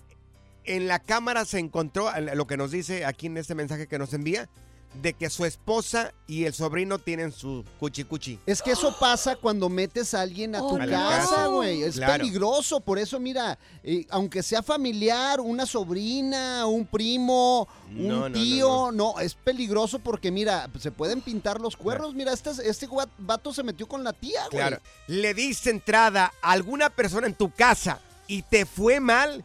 [0.65, 4.13] en la cámara se encontró, lo que nos dice aquí en este mensaje que nos
[4.13, 4.49] envía,
[4.95, 8.39] de que su esposa y el sobrino tienen su cuchi cuchi.
[8.45, 11.83] Es que eso pasa cuando metes a alguien a tu Oh, casa, güey.
[11.83, 12.13] Es Claro.
[12.23, 12.79] peligroso.
[12.79, 18.33] Por eso, mira, eh, aunque sea familiar, una sobrina, un primo, un No, no, no,
[18.35, 22.13] tío, no, es peligroso porque, mira, se pueden pintar los cuernos.
[22.15, 22.87] Mira, este, este
[23.19, 24.51] vato se metió con la tía, güey.
[24.51, 24.79] Claro.
[25.07, 29.43] Le diste entrada a alguna persona en tu casa y te fue mal.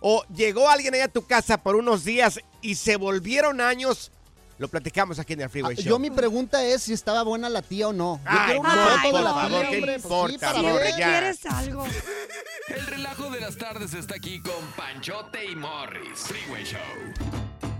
[0.00, 4.10] O llegó alguien ahí a tu casa por unos días y se volvieron años.
[4.58, 5.84] Lo platicamos aquí en el Freeway Show.
[5.84, 8.20] Ah, Yo mi pregunta es si estaba buena la tía o no.
[8.24, 10.38] Yo Ay, quiero una no, foto por de la favor, tía, ¿qué hombre, pues sí.
[10.98, 11.08] Ya.
[11.10, 11.86] ¿Quieres algo?
[12.68, 16.20] El relajo de las tardes está aquí con Panchote y Morris.
[16.20, 17.75] Freeway Show.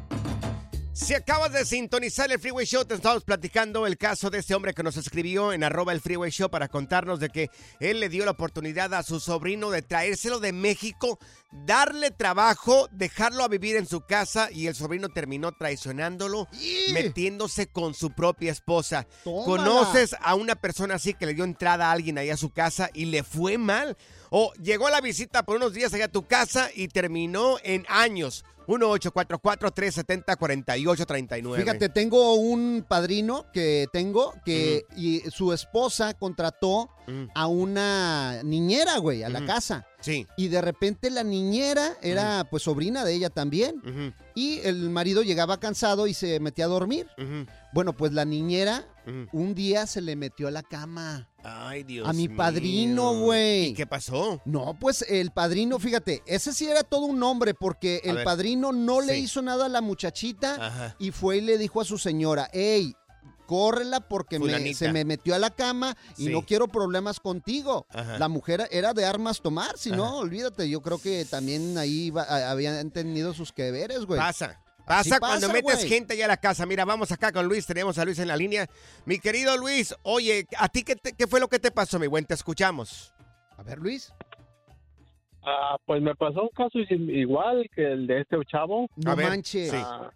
[0.96, 4.72] Si acabas de sintonizar el Freeway Show, te estamos platicando el caso de este hombre
[4.72, 8.24] que nos escribió en arroba el Freeway Show para contarnos de que él le dio
[8.24, 11.18] la oportunidad a su sobrino de traérselo de México,
[11.52, 16.48] darle trabajo, dejarlo a vivir en su casa y el sobrino terminó traicionándolo,
[16.94, 19.06] metiéndose con su propia esposa.
[19.22, 19.44] Tómala.
[19.44, 22.88] ¿Conoces a una persona así que le dio entrada a alguien ahí a su casa
[22.94, 23.98] y le fue mal?
[24.30, 27.85] O llegó a la visita por unos días allá a tu casa y terminó en
[27.90, 28.46] años.
[28.66, 31.57] 1-844-370-4839.
[31.57, 36.90] Fíjate, tengo un padrino que tengo que y su esposa contrató
[37.35, 39.87] a una niñera, güey, a la casa.
[40.00, 40.26] Sí.
[40.37, 44.14] Y de repente la niñera era pues sobrina de ella también.
[44.35, 47.09] Y el marido llegaba cansado y se metía a dormir.
[47.72, 48.87] Bueno, pues la niñera
[49.33, 51.29] un día se le metió a la cama.
[51.46, 52.37] Ay, Dios a mi mío.
[52.37, 53.66] padrino, güey.
[53.66, 54.40] ¿Y qué pasó?
[54.44, 58.24] No, pues el padrino, fíjate, ese sí era todo un hombre porque A el ver.
[58.24, 60.96] padrino no le hizo nada a la muchachita Ajá.
[60.98, 62.94] y fue y le dijo a su señora, hey,
[63.46, 66.32] córrela porque me- se me metió a la cama y Sí.
[66.32, 67.87] no quiero problemas contigo.
[67.90, 68.18] Ajá.
[68.18, 72.24] La mujer era de armas tomar, si no, olvídate, yo creo que también ahí iba-
[72.24, 74.18] a- habían tenido sus que veres, güey.
[74.18, 74.61] Pasa.
[74.87, 76.64] Pasa cuando metes gente allá a la casa.
[76.64, 77.66] Mira, vamos acá con Luis.
[77.66, 78.66] Tenemos a Luis en la línea.
[79.05, 82.07] Mi querido Luis, oye, ¿a ti qué, te- qué fue lo que te pasó, mi
[82.07, 82.25] buen?
[82.25, 83.12] Te escuchamos.
[83.59, 84.12] A ver, Luis.
[85.42, 88.88] Ah, pues me pasó un caso igual que el de este chavo.
[88.96, 89.70] No A ver, manches.
[89.70, 89.77] sí.
[89.77, 90.11] Ah,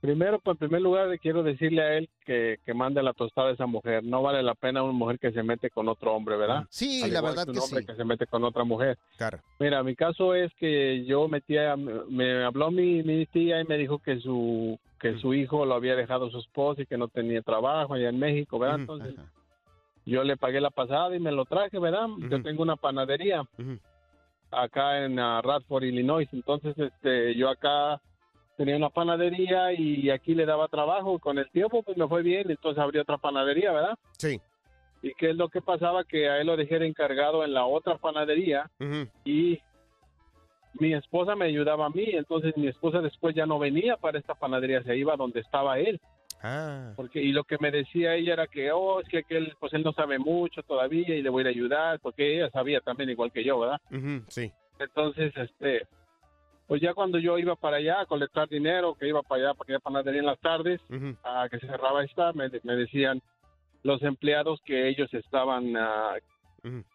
[0.00, 3.50] primero, pues en primer lugar, le quiero decirle a él que, que mande la tostada
[3.50, 4.02] a esa mujer.
[4.04, 6.64] No vale la pena una mujer que se mete con otro hombre, ¿verdad?
[6.70, 7.86] Sí, Al la verdad un que hombre sí.
[7.86, 8.98] que se mete con otra mujer.
[9.16, 9.38] Claro.
[9.58, 13.98] Mira, mi caso es que yo metía, me habló mi, mi tía y me dijo
[13.98, 17.94] que su que su hijo lo había dejado su esposa y que no tenía trabajo
[17.94, 18.80] allá en México, ¿verdad?
[18.80, 19.14] Entonces
[20.04, 22.06] yo le pagué la pasada y me lo traje, ¿verdad?
[22.30, 23.44] Yo tengo una panadería
[24.50, 26.28] acá en ah, Radford, Illinois.
[26.32, 28.00] Entonces, este, yo acá
[28.60, 31.18] tenía una panadería y aquí le daba trabajo.
[31.18, 32.50] Con el tiempo, pues me fue bien.
[32.50, 33.98] Entonces abrí otra panadería, ¿verdad?
[34.18, 34.38] Sí.
[35.00, 36.04] ¿Y qué es lo que pasaba?
[36.04, 38.70] Que a él lo dejé de encargado en la otra panadería
[39.24, 39.58] y
[40.74, 42.04] mi esposa me ayudaba a mí.
[42.12, 45.98] Entonces mi esposa después ya no venía para esta panadería, se iba donde estaba él.
[46.42, 46.92] Ah.
[46.96, 49.82] Porque, y lo que me decía ella era que, oh, es que aquel, pues él
[49.82, 53.42] no sabe mucho todavía y le voy a ayudar, porque ella sabía también igual que
[53.42, 53.80] yo, ¿verdad?
[54.28, 54.52] Sí.
[54.78, 55.86] Entonces, este,
[56.70, 59.64] pues ya cuando yo iba para allá a colectar dinero, que iba para allá, para
[59.64, 60.80] aquella panadería en las tardes,
[61.24, 63.20] a que se cerraba esta, me, me decían
[63.82, 66.14] los empleados que ellos estaban, ah,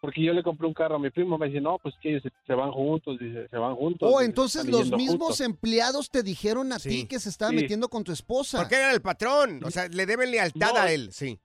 [0.00, 2.22] porque yo le compré un carro a mi primo, me dice, no, pues que ellos
[2.22, 4.08] se, se van juntos, dice, se van juntos.
[4.10, 5.40] Oh, entonces los mismos juntos.
[5.42, 7.56] empleados te dijeron a ti que se estaba Sí.
[7.56, 8.58] metiendo con tu esposa.
[8.60, 9.60] Porque era el patrón.
[9.62, 10.80] O sea, le deben lealtad No.
[10.80, 11.38] a él, sí.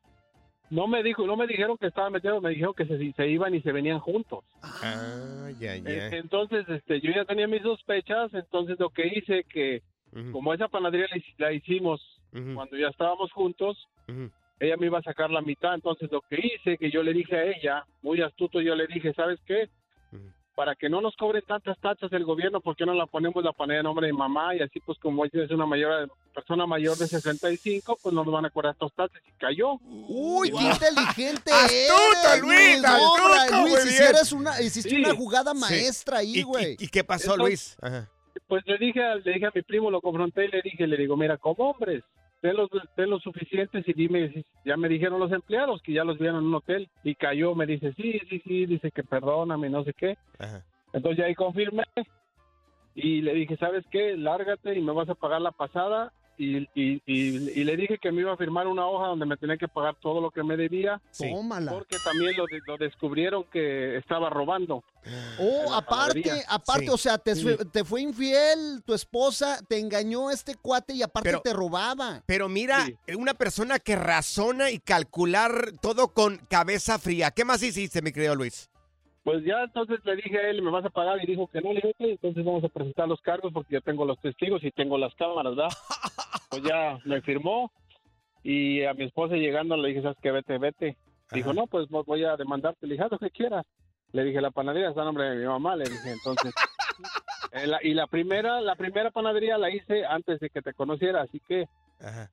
[0.72, 3.54] No me dijo, no me dijeron que estaban metidos, me dijeron que se, se iban
[3.54, 4.46] y se venían juntos.
[4.64, 6.08] Ah, ya, ya.
[6.08, 9.82] Entonces, este, yo ya tenía mis sospechas, entonces lo que hice que,
[10.32, 11.08] como esa panadería
[11.38, 12.02] la hicimos
[12.56, 13.78] cuando ya estábamos juntos,
[14.62, 17.36] ella me iba a sacar la mitad, entonces lo que hice, que yo le dije
[17.36, 19.70] a ella, muy astuto, yo le dije, ¿sabes qué?
[20.56, 23.54] Para que no nos cobre tantas tachas el gobierno, ¿por qué no la ponemos la
[23.54, 24.54] panadería a nombre de mamá?
[24.56, 28.46] Y así, pues, como es una mayor persona mayor de 65, pues no nos van
[28.46, 29.22] a cobrar estas tachas.
[29.28, 29.76] Y cayó.
[29.82, 32.82] Uy, qué inteligente ¡Astuto, eres, Luis!
[32.82, 33.88] No, hombre, ¡Astuto, Luis, bien!
[33.88, 34.96] hicieras una, hiciste Sí.
[34.98, 35.60] una jugada Sí.
[35.60, 36.76] maestra ahí, güey.
[36.80, 37.78] ¿Y qué pasó, Entonces, Luis?
[37.82, 38.10] Ajá.
[38.48, 40.98] Pues le dije, a- le dije a mi primo, lo confronté y le dije, le
[40.98, 42.04] digo, mira, como hombres,
[42.42, 46.18] ten los, ten los suficientes y dime, ya me dijeron los empleados que ya los
[46.18, 49.84] vieron en un hotel y cayó, me dice, sí, sí, sí, dice que perdóname, no
[49.84, 50.18] sé qué.
[50.92, 51.84] Entonces ya ahí confirmé
[52.96, 54.18] y le dije, ¿sabes qué?
[54.18, 56.12] Lárgate y me vas a pagar la pasada.
[56.38, 59.38] Y, y, y, y le dije que me iba a firmar una hoja donde me
[59.38, 61.00] tenía que pagar todo lo que me debía.
[61.18, 61.72] Tómala.
[61.72, 64.84] Porque también lo, lo descubrieron que estaba robando.
[65.40, 66.46] Oh, aparte, panadería.
[66.50, 66.90] aparte, Sí.
[66.90, 67.44] o sea, te, Sí.
[67.44, 72.24] fue- te fue infiel tu esposa, te engañó este cuate y aparte Pero- te robaba.
[72.26, 77.30] Pero mira, una persona que razona y calcular todo con cabeza fría.
[77.32, 78.71] ¿Qué más hiciste, mi querido Luis?
[79.24, 81.24] Pues ya entonces le dije a él, ¿me vas a pagar?
[81.24, 83.82] Y dijo que no, le dije, "Ok, entonces vamos a presentar los cargos porque ya
[83.82, 85.70] tengo los testigos y tengo las cámaras, ¿verdad?
[86.50, 87.72] Pues ya me firmó
[88.44, 90.32] y a mi esposa llegando le dije, ¿sabes qué?
[90.32, 90.98] Vete, vete.
[91.32, 92.86] Dijo, no, pues vo- voy a demandarte.
[92.88, 93.66] Le dije, haz lo que quieras.
[94.12, 96.54] Le dije, la panadería está a nombre de mi mamá, le dije, entonces.
[97.54, 101.22] Eh, la- y la primera, la primera panadería la hice antes de que te conociera,
[101.24, 101.66] así que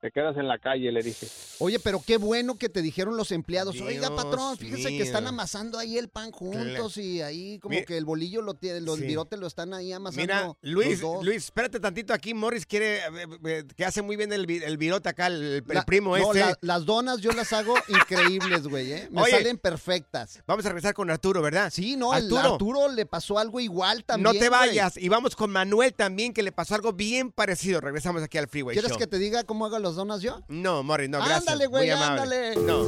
[0.01, 1.27] te quedas en la calle, le dije.
[1.59, 3.79] Oye, pero qué bueno que te dijeron los empleados.
[3.81, 7.97] Oiga, patrón, fíjese que están amasando ahí el pan juntos y ahí como Mira- que
[7.97, 9.05] el bolillo lo tiene, los Sí.
[9.05, 10.21] virotes lo están ahí amasando.
[10.21, 11.25] Mira, Luis, los dos.
[11.25, 12.33] Luis, espérate tantito aquí.
[12.33, 15.63] Morris quiere, eh, eh, que hace muy bien el, vi- el virote acá, el, el
[15.67, 16.39] La- primo no, este.
[16.39, 19.07] la- las donas yo las hago increíbles, güey, ¿eh?
[19.11, 20.41] Me Oye, salen perfectas.
[20.47, 21.71] Vamos a regresar con Arturo, ¿verdad?
[21.73, 24.23] Sí, no, el Arturo le pasó algo igual también.
[24.23, 24.49] no te güey.
[24.49, 24.97] vayas.
[24.97, 27.81] Y vamos con Manuel también, que le pasó algo bien parecido.
[27.81, 28.99] Regresamos aquí al Freeway ¿Quieres Show.
[28.99, 30.41] que te diga cómo hago las donas yo?
[30.47, 31.39] No, Morris, no, gracias.
[31.39, 32.55] Ándale, güey, ándale.
[32.57, 32.83] No.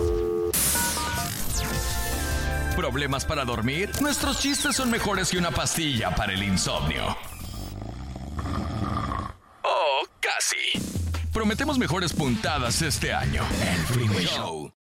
[2.76, 3.92] ¿Problemas para dormir?
[4.02, 7.16] Nuestros chistes son mejores que una pastilla para el insomnio.
[9.64, 10.56] Oh, casi.
[11.34, 13.44] Prometemos mejores puntadas este año.
[13.62, 14.72] El Freeway Show.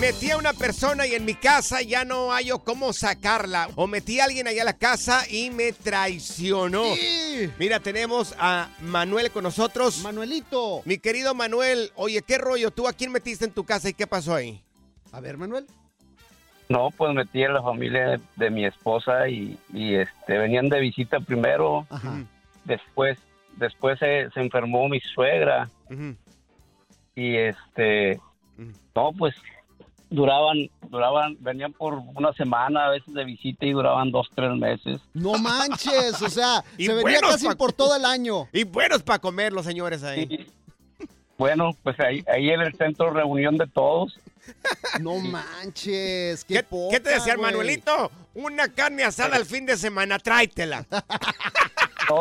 [0.00, 3.68] Metí a una persona y en mi casa ya no hallo cómo sacarla.
[3.76, 6.84] O metí a alguien allá a la casa y me traicionó.
[7.58, 10.02] Mira, tenemos a Manuel con nosotros.
[10.02, 10.80] Manuelito.
[10.86, 12.70] Mi querido Manuel, oye, ¿qué rollo?
[12.70, 14.62] ¿Tú a quién metiste en tu casa y qué pasó ahí?
[15.12, 15.66] A ver, Manuel.
[16.70, 20.80] No, pues metí a la familia de, de mi esposa y, y, este venían de
[20.80, 21.86] visita primero.
[22.64, 23.18] Después,
[23.56, 25.68] después se, se enfermó mi suegra
[27.14, 28.18] y este,
[28.94, 29.34] no, pues
[30.10, 35.00] duraban, duraban, venían por una semana a veces de visita y duraban dos, tres meses.
[35.14, 38.48] No manches, o sea, Y se venía casi pa- por todo el año.
[38.52, 40.46] Y buenos para comer los señores ahí.
[41.38, 44.18] Bueno, pues ahí, ahí en el centro de reunión de todos.
[45.00, 47.36] No manches, qué, ¿Qué, poca, qué te decía.
[47.36, 48.10] Manuelito?
[48.34, 50.86] Una carne asada al fin de semana, tráetela.
[52.08, 52.18] No,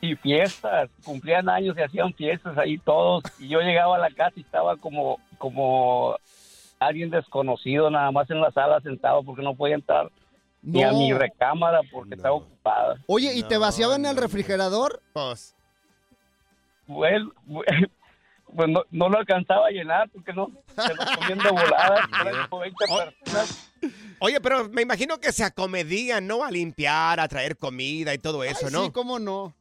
[0.00, 3.22] y fiestas, cumplían años y hacían fiestas ahí todos.
[3.38, 6.16] Y yo llegaba a la casa y estaba como, como
[6.80, 10.10] alguien desconocido, nada más en la sala sentado porque no podía entrar
[10.62, 10.98] ni a No.
[10.98, 12.96] mi recámara porque estaba ocupada.
[13.06, 15.00] Oye, ¿y te vaciaban el refrigerador?
[15.12, 15.54] Pues.
[16.86, 17.30] Bueno,
[18.56, 22.08] pues no, no lo alcanzaba a llenar porque no se lo comían de volada.
[22.26, 23.72] eran como 20 personas.
[24.18, 26.44] Oye, pero me imagino que se acomedían, ¿no?
[26.44, 28.84] A limpiar, a traer comida y todo eso, Ay, ¿no?
[28.86, 29.54] Sí, cómo no.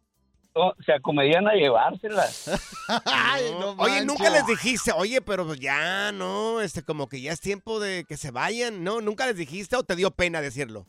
[0.85, 2.49] Se acomedían a llevárselas.
[3.05, 4.05] Ay, no Oye, manches.
[4.05, 6.61] nunca les dijiste, oye, pero pues ya, ¿no?
[6.61, 9.01] Este, como que ya es tiempo de que se vayan, ¿no?
[9.01, 10.85] ¿Nunca les dijiste o te dio pena decirlo?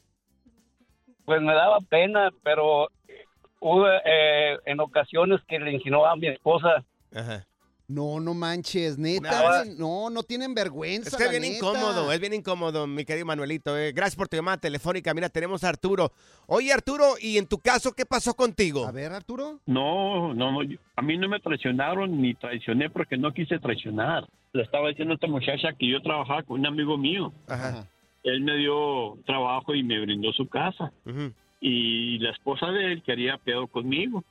[1.24, 2.88] Pues me daba pena, pero
[3.60, 6.84] hubo eh, en ocasiones que le insinuaba a mi esposa.
[7.90, 9.64] No, no manches, neta.
[9.76, 11.08] No, no tienen vergüenza.
[11.08, 11.56] Es que es bien neta.
[11.56, 13.76] incómodo, es bien incómodo, mi querido Manuelito.
[13.76, 13.90] eh.
[13.92, 15.12] Gracias por tu llamada telefónica.
[15.12, 16.12] Mira, tenemos a Arturo.
[16.46, 18.86] Oye, Arturo, ¿y en tu caso qué pasó contigo?
[18.86, 19.58] A ver, Arturo.
[19.66, 24.28] No, no, no, yo- a mí no me traicionaron ni traicioné porque no quise traicionar.
[24.52, 27.32] Le estaba diciendo a esta muchacha que yo trabajaba con un amigo mío.
[28.22, 30.92] Él me dio trabajo y me brindó su casa.
[31.60, 34.24] Y la esposa de él quería pedo conmigo.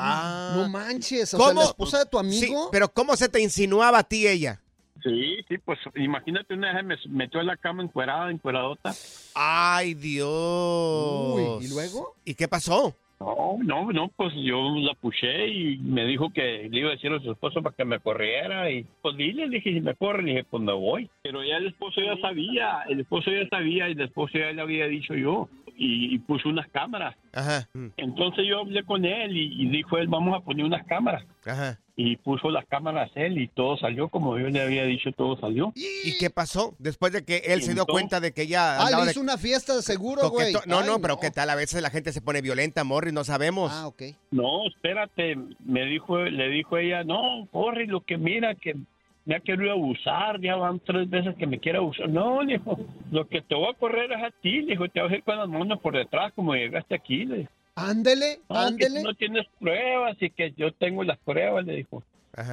[0.00, 0.54] Ah.
[0.56, 2.64] No manches, o sea, la esposa de tu amigo.
[2.64, 4.60] Sí, pero ¿cómo se te insinuaba a ti ella?
[5.02, 8.92] Sí, sí, pues imagínate una vez me metió en la cama encuerada, encueradota.
[9.34, 10.28] Ay, Dios.
[10.28, 12.14] Uy, ¿y luego?
[12.24, 12.94] ¿Y qué pasó?
[13.20, 17.12] No, no, no, pues yo la puché y me dijo que le iba a decir
[17.12, 20.22] a su esposo para que me corriera y pues dile, le dije, si me corre,
[20.22, 21.10] le dije, pues me voy.
[21.22, 24.62] Pero ya el esposo ya sabía, el esposo ya sabía y el esposo ya le
[24.62, 25.50] había dicho yo
[25.80, 27.16] y, y puso unas cámaras.
[27.32, 27.66] Ajá.
[27.96, 31.24] Entonces yo hablé con él y, y dijo él, vamos a poner unas cámaras.
[31.46, 31.80] Ajá.
[31.96, 35.72] Y puso las cámaras él y todo salió como yo le había dicho, todo salió.
[35.74, 36.74] ¿Y qué pasó?
[36.78, 39.38] Después de que él se dio cuenta de que ella Ah, le de hizo una
[39.38, 40.52] fiesta de seguro, güey.
[40.66, 41.48] No, Ay, no, pero ¿qué tal?
[41.48, 43.72] A veces la gente se pone violenta, Morris, no sabemos.
[43.74, 44.02] Ah, ok.
[44.30, 48.76] No, espérate, me dijo, le dijo ella, no, corre, lo que mira que
[49.24, 52.08] me ha querido abusar, ya van tres veces que me quiere abusar.
[52.08, 52.78] No, le dijo,
[53.10, 55.22] lo que te voy a correr es a ti, le dijo, te voy a ir
[55.22, 57.50] con las manos por detrás como llegaste aquí, le dijo.
[57.76, 59.02] Ándele, No, ándele.
[59.02, 62.02] no tienes pruebas y que yo tengo las pruebas, le dijo.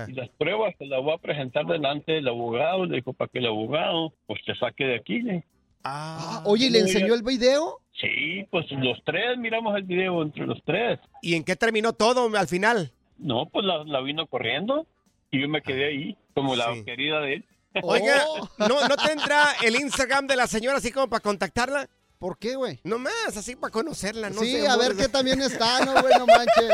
[0.07, 3.39] Y las pruebas te las voy a presentar delante del abogado, le dijo, para que
[3.39, 5.45] el abogado pues te saque de aquí, le dijo.
[5.83, 7.79] Ah, oye, ¿y le enseñó el video?
[7.93, 10.99] Sí, pues los tres miramos el video entre los tres.
[11.21, 12.91] ¿Y en qué terminó todo al final?
[13.17, 14.85] No, pues la, la vino corriendo
[15.31, 16.83] y yo me quedé ahí, como la Sí.
[16.85, 17.45] querida de él.
[17.83, 18.23] Oiga,
[18.57, 21.87] ¿no, ¿no tendrá el Instagram de la señora así como para contactarla?
[22.17, 22.79] ¿Por qué, güey?
[22.83, 26.13] No más, así para conocerla, no sí, sé, a ver qué también está, no, güey,
[26.17, 26.71] no manches.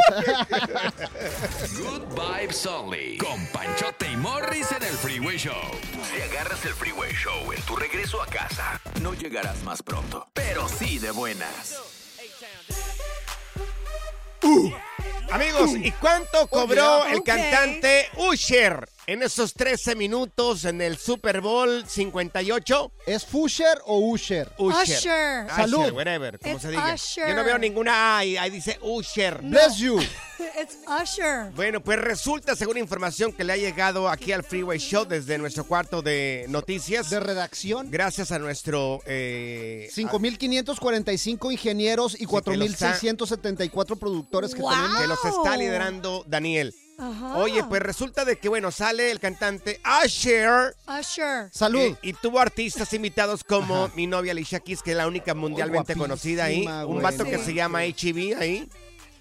[1.78, 3.18] Good Vibes Only.
[3.18, 5.54] Con Panchote y Morris en el Freeway Show.
[6.14, 10.70] Si agarras el Freeway Show en tu regreso a casa, no llegarás más pronto, pero
[10.70, 11.82] sí de buenas.
[15.32, 21.84] Amigos, ¿y cuánto cobró el cantante Usher en esos 13 minutos en el Super Bowl
[21.88, 22.91] 58?
[23.08, 24.49] ¿Es Fusher o Usher?
[24.58, 24.97] Usher.
[24.97, 25.49] Usher.
[25.49, 25.80] Salud.
[25.80, 26.93] Usher, whatever, como It's se diga.
[26.93, 27.28] Usher.
[27.30, 29.41] Yo no veo ninguna A y ahí dice Usher.
[29.41, 29.99] Bless you.
[30.62, 31.51] It's Usher.
[31.56, 35.64] Bueno, pues resulta, según información que le ha llegado aquí al Freeway Show desde nuestro
[35.66, 37.10] cuarto de noticias.
[37.10, 37.89] De redacción.
[37.89, 39.01] Gracias a nuestro...
[39.06, 44.72] Eh, 5.545 ingenieros y que los 4.674 productores que Wow.
[44.72, 44.93] tenemos.
[45.00, 46.74] Que los está liderando Daniel.
[47.00, 47.38] Ajá.
[47.38, 50.76] Oye, pues resulta de que, bueno, sale el cantante Usher.
[50.88, 51.50] Usher.
[51.52, 51.80] Salud.
[51.82, 55.96] Eh, y tuvo artistas invitados como mi novia Alicia Keys, que es la única mundialmente
[55.96, 56.66] conocida ahí.
[56.88, 58.70] Un vato que se llama HEB ahí.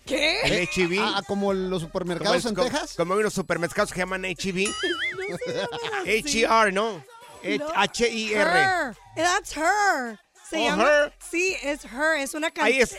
[0.05, 0.41] ¿Qué?
[0.43, 0.99] El HEB.
[1.01, 2.95] Ah, como los Como supermercados el- en como- Texas.
[2.97, 4.69] Como unos supermercados que llaman HEB.
[6.07, 7.05] H-E-R, ¿no?
[7.43, 7.67] No.
[7.75, 8.41] H-I-R.
[8.61, 8.97] Her.
[9.17, 10.19] That's her.
[10.49, 10.85] Se Oh, llama.
[10.85, 11.13] her.
[11.31, 12.19] Sí, es her.
[12.21, 12.67] Es una canción.
[12.77, 12.97] Ahí es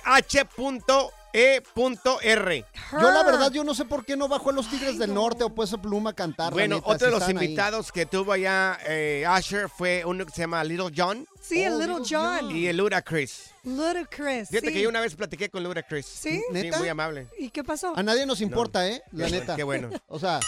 [1.33, 2.65] H.E.R.
[2.91, 5.43] Yo la verdad, yo no sé por qué no bajó a los Tigres del Norte
[5.43, 6.53] o puso Pluma a cantar.
[6.53, 7.31] Bueno, neta, otro si de los ahí.
[7.31, 11.27] invitados que tuvo allá eh, Asher fue uno que se llama Little John.
[11.41, 12.55] Sí, el Little John.
[12.55, 13.51] Y el Ludacris.
[13.63, 14.49] Ludacris.
[14.49, 14.73] Fíjate sí.
[14.73, 16.05] que yo una vez platiqué con Ludacris.
[16.05, 16.41] ¿Sí?
[16.51, 16.77] ¿Neta?
[16.79, 17.27] muy amable.
[17.37, 17.93] ¿Y qué pasó?
[17.95, 19.01] A nadie nos importa, ¿eh?
[19.11, 19.55] La Qué neta.
[19.55, 20.03] bueno, qué bueno.
[20.07, 20.39] O sea,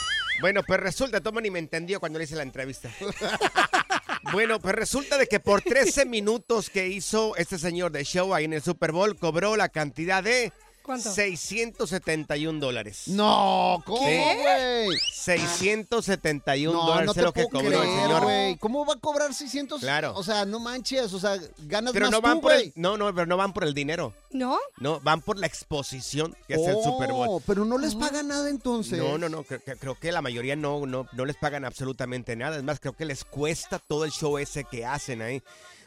[0.42, 2.90] Bueno, pues resulta, Toma ni me entendió cuando le hice la entrevista.
[4.32, 8.46] bueno, pues resulta de que por 13 minutos que hizo este señor de show ahí
[8.46, 10.52] en el Super Bowl, cobró la cantidad de
[10.86, 11.12] ¿Cuánto?
[11.12, 13.08] 671 dólares.
[13.08, 14.90] no, ¿cómo, güey?
[15.14, 18.24] 671 No, dólares no es te lo que cobró el señor.
[18.24, 18.58] güey.
[18.58, 19.82] ¿Cómo va a cobrar 600?
[19.82, 20.14] Claro.
[20.16, 22.98] O sea, no manches, o sea, ganas Pero más no van tú, por el, no,
[22.98, 24.14] no, pero no van por el dinero.
[24.32, 24.58] ¿No?
[24.78, 27.28] No, van por la exposición que es el Super Bowl.
[27.30, 29.00] Oh, pero no les paga nada entonces.
[29.00, 32.36] No, no, no, creo, que- creo que la mayoría no, no, no les pagan absolutamente
[32.36, 32.58] nada.
[32.58, 35.42] Es más, creo que les cuesta todo el show ese que hacen ahí.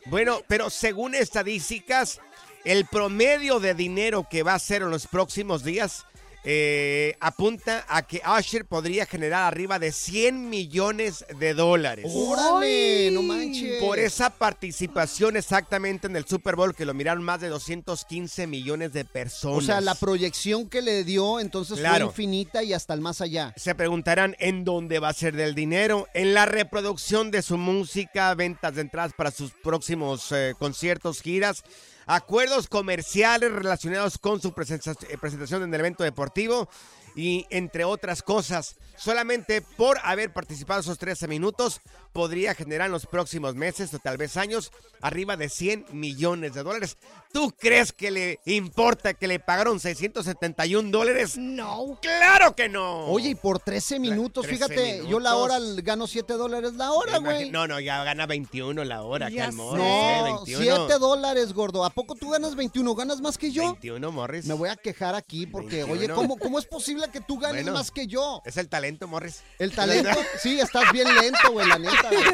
[0.06, 2.20] Bueno, pero según estadísticas,
[2.68, 6.04] el promedio de dinero que va a hacer en los próximos días
[6.44, 12.06] eh, apunta a que Usher podría generar arriba de 100 millones de dólares.
[12.14, 13.80] Órale, no manches.
[13.82, 18.92] Por esa participación exactamente en el Super Bowl, que lo miraron más de 215 millones
[18.92, 19.58] de personas.
[19.58, 22.10] O sea, la proyección que le dio entonces Claro.
[22.12, 23.52] fue infinita y hasta el más allá.
[23.56, 28.34] Se preguntarán en dónde va a ser del dinero, en la reproducción de su música,
[28.34, 31.64] ventas de entradas para sus próximos eh, conciertos, giras,
[32.08, 36.68] acuerdos comerciales relacionados con su eh, presentación en el evento deportivo
[37.16, 38.76] y entre otras cosas.
[38.96, 41.80] Solamente por haber participado esos 13 minutos
[42.12, 46.64] podría generar en los próximos meses o tal vez años arriba de 100 millones de
[46.64, 46.96] dólares.
[47.32, 51.36] ¿Tú crees que le importa que le pagaron 671 dólares?
[51.36, 51.98] No.
[52.02, 53.04] ¡Claro que no!
[53.06, 57.18] Oye, y por 13 minutos, 13 fíjate, yo la hora gano 7 dólares la hora,
[57.18, 57.50] güey.
[57.50, 59.52] No, no, ya gana 21 la hora, Ya acá.
[59.52, 59.84] Morris.
[59.84, 60.86] eh, No, 21.
[60.88, 61.84] 7 dólares, gordo.
[61.84, 62.94] ¿A poco tú ganas 21?
[62.96, 63.62] ¿Ganas más que yo?
[63.62, 64.46] 21, Morris.
[64.46, 65.92] Me voy a quejar aquí porque, 21.
[65.92, 67.78] oye, ¿cómo, ¿cómo es posible que tú ganes Bueno.
[67.78, 68.42] más que yo?
[68.44, 69.42] Es el talento, Morris.
[69.60, 72.08] El talento, sí, estás bien lento, güey, la neta.
[72.10, 72.24] güey.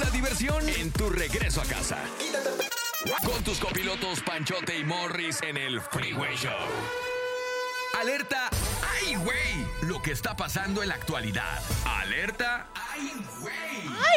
[0.00, 1.98] La diversión en tu regreso a casa.
[3.24, 6.50] Con tus copilotos Panchote y Morris en el Freeway Show.
[8.00, 8.48] Alerta,
[8.82, 9.66] ¡ay, güey!
[9.82, 11.62] Lo que está pasando en la actualidad.
[11.84, 13.52] Alerta, ¡ay, güey!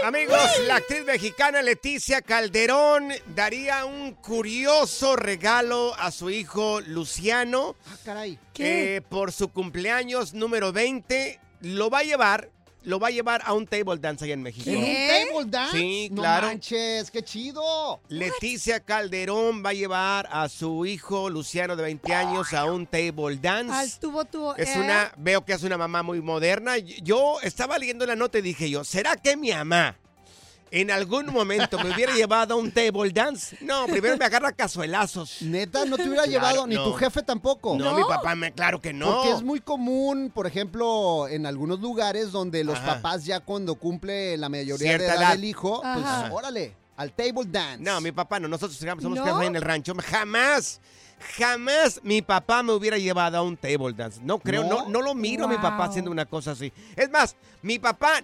[0.03, 7.75] Amigos, la actriz mexicana Leticia Calderón daría un curioso regalo a su hijo Luciano.
[7.87, 8.39] Ah, caray.
[8.57, 11.39] Eh, por su cumpleaños número 20.
[11.61, 12.49] Lo va a llevar,
[12.85, 14.69] lo va a llevar a un table dance allá en México.
[14.69, 15.77] ¿En un table dance?
[15.77, 16.47] Sí, no claro.
[16.47, 17.99] manches, qué chido.
[18.09, 23.37] Leticia Calderón va a llevar a su hijo Luciano de 20 años a un table
[23.37, 23.73] dance.
[23.73, 24.55] Al tubo, tubo.
[24.55, 24.79] Es eh.
[24.79, 26.77] una, veo que es una mamá muy moderna.
[26.77, 29.97] Yo estaba leyendo la nota y dije yo, ¿será que mi mamá
[30.71, 33.57] en algún momento me hubiera llevado a un table dance?
[33.61, 35.41] No, primero me agarra cazuelazos.
[35.41, 36.83] Neta, no te hubiera Claro, llevado, ni no.
[36.85, 37.77] tu jefe tampoco.
[37.77, 39.05] No, mi papá, me, claro que no.
[39.13, 42.95] Porque es muy común, por ejemplo, en algunos lugares donde los Ajá.
[42.95, 45.31] papás ya cuando cumple la mayoría Cierta de edad, edad.
[45.31, 46.33] del hijo, pues Ajá.
[46.33, 47.83] órale, al table dance.
[47.83, 48.47] No, mi papá no.
[48.47, 49.37] Nosotros somos ¿No?
[49.39, 49.93] ahí en el rancho.
[50.03, 50.79] Jamás,
[51.37, 54.19] jamás mi papá me hubiera llevado a un table dance.
[54.23, 54.89] No creo, no, ¿No?
[54.89, 56.71] no, lo miro a mi papá haciendo una cosa así.
[56.95, 58.21] Es más, mi papá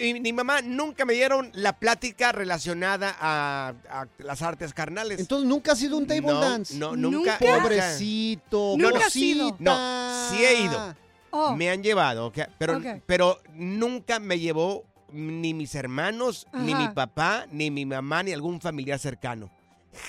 [0.00, 5.20] y mi mamá nunca me dieron la plática relacionada a, a las artes carnales.
[5.20, 6.76] Entonces nunca ha sido un table No, dance.
[6.76, 7.38] No, nunca.
[7.38, 9.56] Pobrecito, No, no, cosita.
[9.58, 10.94] No, sí he ido.
[11.30, 11.56] Oh.
[11.56, 17.70] Me han llevado, pero, pero nunca me llevó ni mis hermanos, ni mi papá, ni
[17.70, 19.50] mi mamá, ni algún familiar cercano.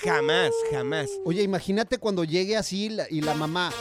[0.03, 1.09] Jamás, jamás.
[1.25, 3.71] Oye, imagínate cuando llegue así y la mamá.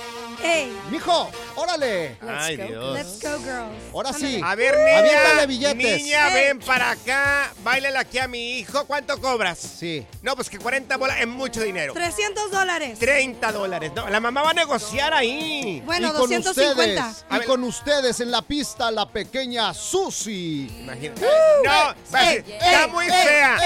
[0.43, 0.77] ¡Ey!
[0.91, 1.31] ¡Mijo!
[1.57, 2.17] ¡Órale!
[2.27, 2.95] Ay, Dios.
[2.95, 3.71] Let's go, girls.
[3.93, 4.41] Ahora sí.
[4.43, 6.03] A ver, niña, billetes.
[6.03, 6.35] niña, Ey.
[6.47, 8.85] ven para acá, bailale aquí a mi hijo.
[8.87, 9.59] ¿Cuánto cobras?
[9.59, 10.07] Sí.
[10.23, 11.93] No, pues que 40 bolas es mucho dinero.
[11.95, 12.99] 300 dólares.
[12.99, 13.93] 30 dólares.
[13.95, 15.83] No, la mamá va a negociar ahí.
[15.85, 17.09] Bueno, y con 250.
[17.09, 17.49] ustedes, A y ver.
[17.49, 20.67] con ustedes en la pista, la pequeña Susi.
[20.81, 21.21] Imagínate.
[21.65, 21.71] No,
[22.13, 23.59] va a ey, decir, está muy fea.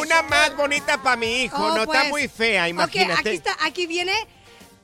[0.00, 1.56] Una más bonita para mi hijo.
[1.62, 1.98] Oh, no pues.
[1.98, 3.12] está muy fea, imagínate.
[3.12, 4.12] Ok, aquí está, aquí viene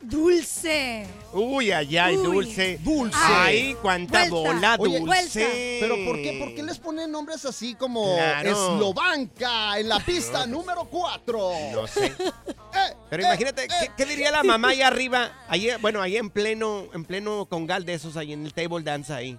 [0.00, 1.06] dulce.
[1.32, 2.22] Uy, ay, ay, Uy.
[2.24, 2.78] dulce.
[2.82, 3.16] Dulce.
[3.20, 4.34] Ay, cuánta Vuelta.
[4.52, 5.40] bola, Oye, dulce.
[5.40, 5.54] vuelta.
[5.80, 8.50] Pero ¿por qué, ¿por qué les ponen nombres así como Claro.
[8.50, 11.50] Eslovanca en la pista número 4?
[11.72, 12.12] No sé.
[13.10, 15.32] Pero imagínate, ¿qué, qué diría la mamá ahí arriba?
[15.48, 19.12] Ahí, bueno, ahí en pleno, en pleno congal de esos ahí en el table dance
[19.12, 19.38] ahí.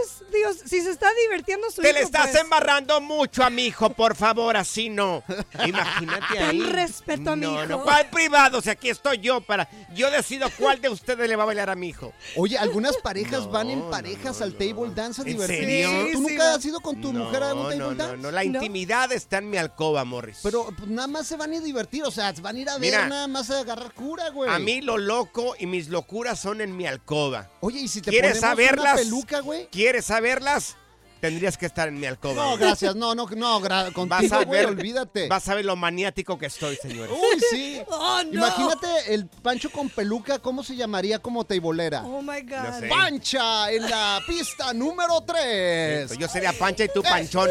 [0.00, 2.40] Pues Dios, si se está divirtiendo su Te hijo, le estás pues.
[2.42, 5.22] embarrando mucho a mi hijo, por favor, así no.
[5.66, 6.60] Imagínate Ten ahí.
[6.62, 7.66] respeto a mi no, hijo.
[7.66, 8.60] No, ¿cuál privado?
[8.62, 9.68] Si aquí estoy yo para...
[9.94, 12.12] Yo decido cuál de ustedes le va a bailar a mi hijo.
[12.36, 15.64] Oye, algunas parejas van en parejas al table dance a ¿En divertirse.
[15.64, 16.08] serio?
[16.12, 18.16] ¿Tú nunca has ido con tu mujer a un table no, dance?
[18.16, 20.38] no, no, la intimidad está en mi alcoba, Morris.
[20.42, 22.68] Pero pues, nada más se van a ir a divertir, o sea, van a ir
[22.68, 23.08] a ver Mira.
[23.08, 24.50] nada más a agarrar cura, güey.
[24.50, 27.48] A mí lo loco y mis locuras son en mi alcoba.
[27.60, 28.94] Oye, ¿y si te ¿Quieres ponemos saberlas?
[28.94, 29.66] una peluca, güey?
[29.70, 30.76] ¿Quieres saberlas?
[31.20, 32.34] Tendrías que estar en mi alcoba.
[32.42, 35.28] No, gracias, no, no, no, gra- Vas a güey, ver, olvídate.
[35.28, 37.12] Vas a ver lo maniático que estoy, señores.
[37.12, 37.82] Uy, sí.
[37.90, 38.32] Oh, no.
[38.32, 42.02] Imagínate el Pancho con peluca, ¿cómo se llamaría como teibolera?
[42.04, 42.80] Oh my God.
[42.80, 42.88] sé.
[42.88, 46.16] Pancha en la pista número 3.
[46.16, 47.50] Yo sería Pancha y tú Panchón.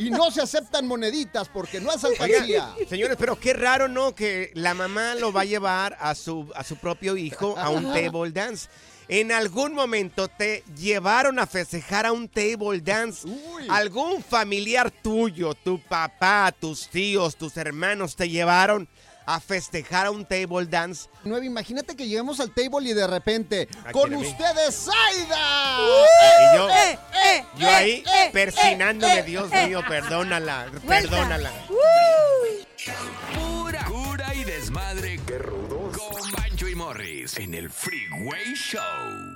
[0.00, 2.74] Y no se aceptan moneditas porque no es alcancía.
[2.88, 4.12] señores, pero qué raro, ¿no?
[4.12, 7.84] Que la mamá lo va a llevar a su, a su propio hijo a un
[7.94, 8.68] table dance.
[9.08, 13.28] En algún momento te llevaron a festejar a un table dance.
[13.68, 18.88] Algún familiar tuyo, tu papá, tus tíos, tus hermanos te llevaron
[19.24, 21.08] a festejar a un table dance.
[21.24, 25.78] Nueve, imagínate que lleguemos al table y de repente, Aquí con ustedes, Zaida.
[26.52, 29.66] Y yo, Eh, eh, yo eh, ahí eh, persinándome, eh, Dios eh.
[29.66, 31.52] mío, perdónala, perdónala.
[37.34, 39.35] En el Freeway Show.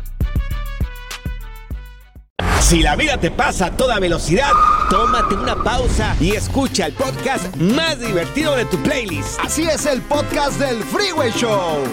[2.61, 4.51] Si la vida te pasa a toda velocidad,
[4.89, 9.39] tómate una pausa y escucha el podcast más divertido de tu playlist.
[9.41, 11.83] Así es el podcast del Freeway Show.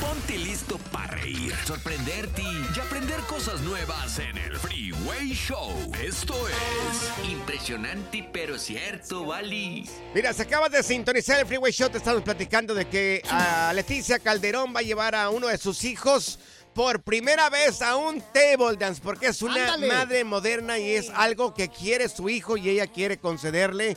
[0.00, 5.72] Ponte listo para reír, sorprenderte y aprender cosas nuevas en el Freeway Show.
[6.00, 9.88] Esto es impresionante pero cierto, Bali.
[10.14, 11.88] Mira, se acaba de sintonizar el Freeway Show.
[11.88, 15.82] Te estamos platicando de que a Leticia Calderón va a llevar a uno de sus
[15.84, 16.38] hijos
[16.76, 19.86] por primera vez a un table dance porque es una Ándale.
[19.88, 23.96] madre moderna y es algo que quiere su hijo y ella quiere concederle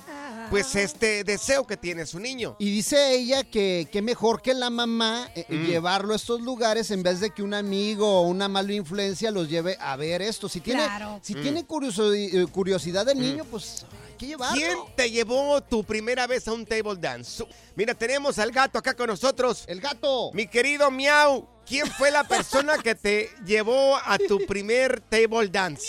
[0.50, 2.56] pues este deseo que tiene su niño.
[2.58, 5.66] Y dice ella que, que mejor que la mamá eh, Mm.
[5.68, 9.50] llevarlo a estos lugares en vez de que un amigo o una mala influencia los
[9.50, 10.48] lleve a ver esto.
[10.50, 11.20] Si tiene, Claro.
[11.22, 11.42] si Mm.
[11.42, 14.56] tiene curioso- eh, curiosidad del niño, pues hay que llevarlo.
[14.56, 17.44] ¿Quién te llevó tu primera vez a un table dance?
[17.76, 19.66] Mira, tenemos al gato acá con nosotros.
[19.68, 20.32] El gato.
[20.34, 25.88] Mi querido Miau, ¿quién fue la persona que te llevó a tu primer table dance?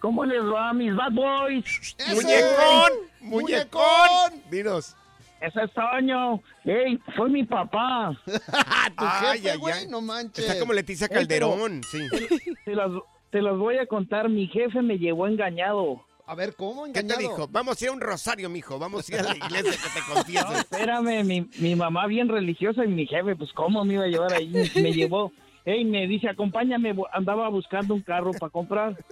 [0.00, 1.96] ¿Cómo les va, mis bad boys?
[2.14, 2.92] ¡Muñecón!
[3.20, 4.42] ¡Muñecón!
[4.50, 4.94] Dinos.
[5.40, 6.42] Ese es Toño.
[6.64, 6.98] ¡Ey!
[7.16, 8.10] Fue mi papá.
[8.26, 9.86] Tu Ay, jefe, ay, güey, ay.
[9.88, 10.44] no manches.
[10.44, 12.08] Está como Leticia Ey, pero- Calderón, sí.
[12.64, 12.90] Te las,
[13.30, 14.28] te las voy a contar.
[14.28, 16.04] Mi jefe me llevó engañado.
[16.28, 17.16] A ver, ¿cómo ¿Qué engañado?
[17.16, 17.48] te dijo?
[17.50, 18.78] Vamos a ir a un rosario, mijo.
[18.78, 20.58] Vamos a ir a la iglesia que te confieses.
[20.58, 24.34] Espérame, mi, mi mamá bien religiosa y mi jefe, pues cómo me iba a llevar
[24.34, 24.52] ahí.
[24.74, 25.32] Me llevó.
[25.64, 28.96] Ey, me dice, acompáñame, andaba buscando un carro para comprar.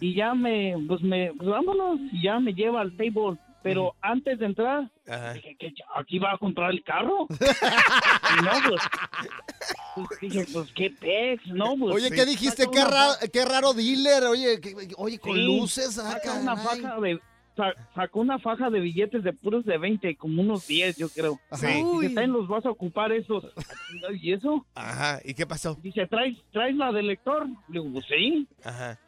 [0.00, 3.38] Y ya me, pues me, pues vámonos, y ya me lleva al table.
[3.62, 5.32] Pero antes de entrar, Ajá.
[5.34, 7.26] dije, ¿qué, ¿aquí va a comprar el carro?
[7.30, 8.82] y no, pues,
[9.94, 11.46] pues, dije, pues, ¿qué pex?
[11.48, 11.94] No, pues.
[11.96, 12.14] Oye, sí.
[12.14, 12.64] ¿qué dijiste?
[12.72, 14.24] Qué, una ra- fa- qué raro dealer.
[14.24, 15.98] Oye, que- oye con sí, luces.
[15.98, 17.20] Ah, saca una faja de,
[17.56, 21.38] sa- sacó una faja de billetes de puros de 20, como unos 10, yo creo.
[21.52, 21.66] Sí.
[22.00, 23.44] Dice, "Ten, los vas a ocupar esos.
[24.20, 24.66] ¿Y eso?
[24.74, 25.76] Ajá, ¿y qué pasó?
[25.82, 27.46] Dice, ¿traes, ¿traes la del lector?
[27.68, 28.48] Le digo, pues sí.
[28.64, 28.98] Ajá.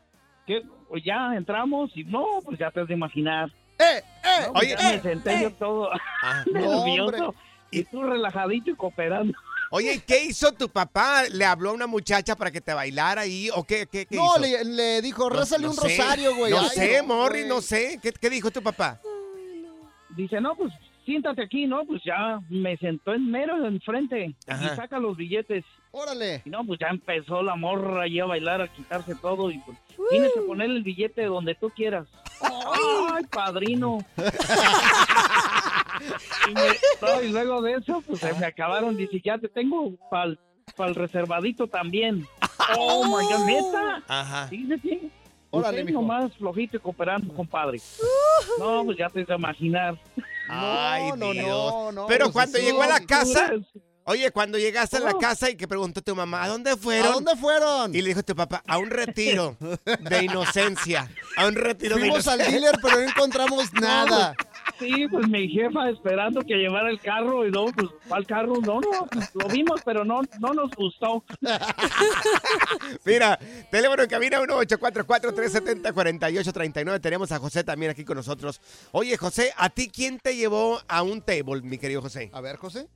[0.46, 0.62] ¿Qué?
[0.88, 3.50] Pues ya entramos y no, pues ya te has de imaginar.
[3.78, 4.40] ¡Eh, eh!
[4.46, 5.90] No, pues oye, ya eh, me senté yo todo
[6.22, 6.44] Ah.
[6.52, 7.34] nervioso.
[7.70, 9.32] y tú relajadito y cooperando.
[9.70, 11.24] Oye, ¿qué hizo tu papá?
[11.32, 13.50] ¿Le habló a una muchacha para que te bailara ahí?
[13.54, 14.38] ¿O qué, qué, qué No, hizo?
[14.38, 15.82] le, le dijo, No- rézale no un sé.
[15.96, 16.52] rosario, güey.
[16.52, 17.98] No Ay, sé, no, Morri, no sé.
[18.00, 19.00] ¿Qué, qué dijo tu papá?
[20.10, 20.72] Dice, no, pues
[21.04, 21.84] siéntate aquí, ¿no?
[21.84, 24.72] Pues ya me sentó en mero enfrente Ajá.
[24.72, 25.64] y saca los billetes.
[25.92, 26.42] Órale.
[26.44, 29.78] Y no, pues ya empezó la morra allí a bailar, a quitarse todo y pues
[30.10, 32.06] tienes que poner el billete donde tú quieras.
[32.40, 33.98] ¡Ay, padrino!
[36.48, 36.62] y, me-
[37.00, 38.96] no, y luego de eso, pues se me acabaron.
[38.96, 40.36] Dice, ya te tengo para
[40.88, 42.26] el reservadito también.
[42.76, 43.46] ¡Oh, my God!
[43.46, 44.02] ¿Neta?
[44.08, 44.48] Ajá.
[44.48, 45.10] Sí, sí, sí.
[45.50, 47.78] Órale, nomás flojito y cooperando, compadre.
[48.58, 49.96] No, pues ya te hice imaginar.
[50.48, 51.46] Ay, no, Dios.
[51.46, 53.52] no, no, Pero cuando llegó a la casa,
[54.04, 57.06] oye, cuando llegaste a la casa y que preguntó tu mamá, ¿a dónde fueron?
[57.06, 57.94] ¿A dónde fueron?
[57.94, 59.56] Y le dijo tu papá, a un retiro
[60.00, 61.10] de inocencia.
[61.36, 62.60] A un retiro de Fuimos al inocencia.
[62.60, 64.34] dealer, pero no encontramos nada.
[64.78, 68.80] Sí, pues mi jefa esperando que llevara el carro y no, pues el carro, no,
[68.80, 71.24] no, pues, lo vimos, pero no, no nos gustó.
[73.04, 73.38] Mira,
[73.70, 77.00] teléfono en cabina 1-844-370-4839.
[77.00, 78.60] Tenemos a José también aquí con nosotros.
[78.92, 82.30] Oye, José, ¿a ti quién te llevó a un table, mi querido José?
[82.32, 82.88] A ver, José.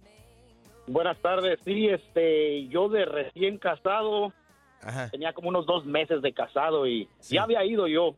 [0.89, 4.33] Buenas tardes, sí, este, yo de recién casado,
[4.83, 5.11] Ajá.
[5.11, 8.16] tenía como unos dos meses de casado y ya había ido yo,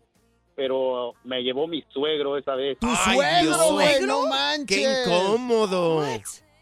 [0.60, 2.78] pero me llevó mi suegro esa vez.
[2.78, 4.02] ¡Tu Ay, suegro, güey!
[4.02, 4.66] ¡No manches!
[4.76, 6.04] ¡Qué incómodo!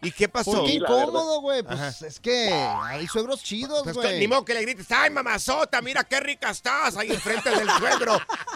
[0.01, 0.51] ¿Y qué pasó?
[0.53, 1.63] ¿Por qué Sí, incómodo, güey?
[1.63, 2.07] Pues Ajá.
[2.07, 4.17] es que hay suegros chidos, Pues, güey.
[4.19, 6.95] ni modo que le grites, ¡ay, mamazota, mira qué rica estás!
[6.95, 8.13] Ahí enfrente del suegro.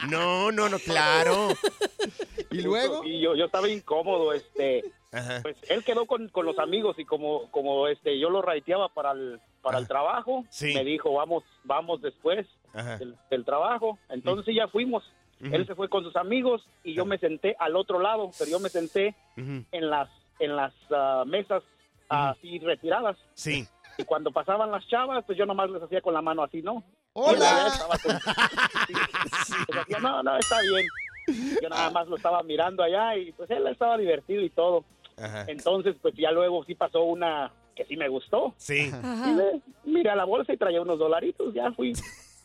[0.10, 1.50] No, no, no, claro.
[2.50, 3.04] ¿Y luego?
[3.04, 5.40] Y yo, yo estaba incómodo, este, Ajá.
[5.42, 9.12] pues él quedó con, con los amigos y como, como este, yo lo raiteaba para
[9.12, 10.74] el, para el trabajo, Sí.
[10.74, 12.48] me dijo, vamos, vamos después
[13.00, 14.00] del, del trabajo.
[14.08, 15.04] Entonces ya fuimos.
[15.44, 15.56] Ujú.
[15.56, 18.60] Él se fue con sus amigos y yo me senté al otro lado, pero yo
[18.60, 19.64] me senté Ujú.
[19.72, 21.64] en las en las ah, mesas
[22.10, 23.18] así retiradas.
[23.34, 23.66] Sí.
[23.98, 26.84] Y cuando pasaban las chavas, pues yo nomás les hacía con la mano así, ¿no?
[27.14, 27.36] ¡Hola!
[27.36, 28.20] Y la estaba con-
[28.88, 30.86] sí, les hacía, no, no, está bien.
[31.62, 34.84] Yo nada más lo estaba mirando allá y pues él estaba divertido y todo.
[35.18, 35.46] Ajá.
[35.48, 38.54] Entonces, pues ya luego sí pasó una que sí me gustó.
[38.58, 38.90] Sí.
[38.92, 41.94] Y le- miré a la bolsa y traía unos dolaritos, ya fui.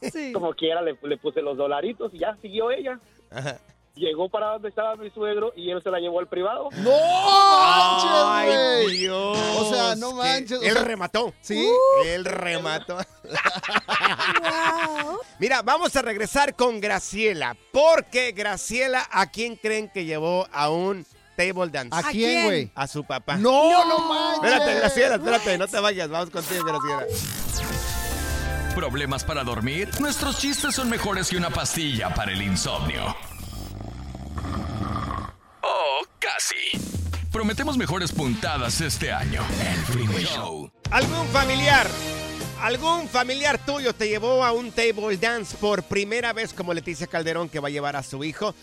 [0.32, 3.00] Como quiera, le, le puse los dolaritos y ya siguió ella.
[3.30, 3.58] Ajá.
[3.94, 6.68] Llegó para donde estaba mi suegro y él se la llevó al privado.
[6.76, 8.92] ¡No manches.
[8.92, 9.36] Dios!
[9.58, 11.34] O sea, no manches, o Él sea- remató.
[11.40, 11.68] Sí.
[12.06, 12.96] Él remató.
[15.40, 17.56] Mira, vamos a regresar con Graciela.
[17.72, 21.04] Porque Graciela, ¿a quién creen que llevó a un
[21.36, 21.96] table dance?
[21.96, 22.70] ¿A quién, güey?
[22.76, 23.36] A su papá.
[23.36, 24.44] ¡No, no manches!
[24.52, 26.08] Espérate, Graciela, espérate, no te vayas.
[26.08, 27.04] Vamos contigo, Graciela.
[28.78, 29.90] ¿Problemas para dormir?
[29.98, 33.06] Nuestros chistes son mejores que una pastilla para el insomnio.
[35.62, 36.54] Oh, casi.
[37.32, 39.42] Prometemos mejores puntadas este año.
[39.60, 40.70] El Freeway Show.
[40.92, 41.88] ¿Algún familiar?
[42.62, 47.48] ¿Algún familiar tuyo te llevó a un table dance por primera vez como Leticia Calderón
[47.48, 48.54] que va a llevar a su hijo?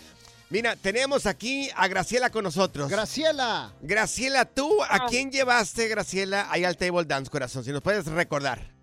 [0.48, 2.88] Mira, tenemos aquí a Graciela con nosotros.
[2.88, 3.74] Graciela.
[3.82, 7.64] Graciela, ¿tú a quién llevaste, Graciela, ahí al table dance, corazón?
[7.64, 8.75] Si nos puedes recordar.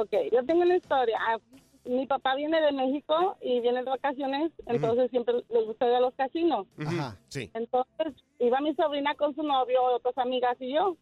[0.00, 1.18] Ok, yo tengo una historia.
[1.20, 1.38] Ah,
[1.84, 6.00] Mi papá viene de México y viene de vacaciones, entonces siempre le gusta ir a
[6.00, 6.66] los casinos.
[6.78, 7.16] Ajá.
[7.28, 7.50] Sí.
[7.54, 10.96] Entonces iba mi sobrina con su novio, otras amigas y yo.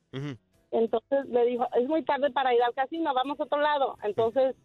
[0.71, 3.99] Entonces le dijo, es muy tarde para ir al casino, vamos a otro lado.
[4.03, 4.57] Entonces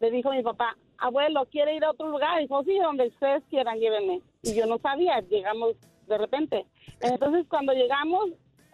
[0.00, 2.38] le dijo mi papá, abuelo, ¿quiere ir a otro lugar?
[2.40, 4.20] Dijo, sí, donde ustedes quieran, llévenme.
[4.42, 5.74] Y yo no sabía, llegamos
[6.06, 6.66] de repente.
[7.00, 8.30] Entonces cuando llegamos,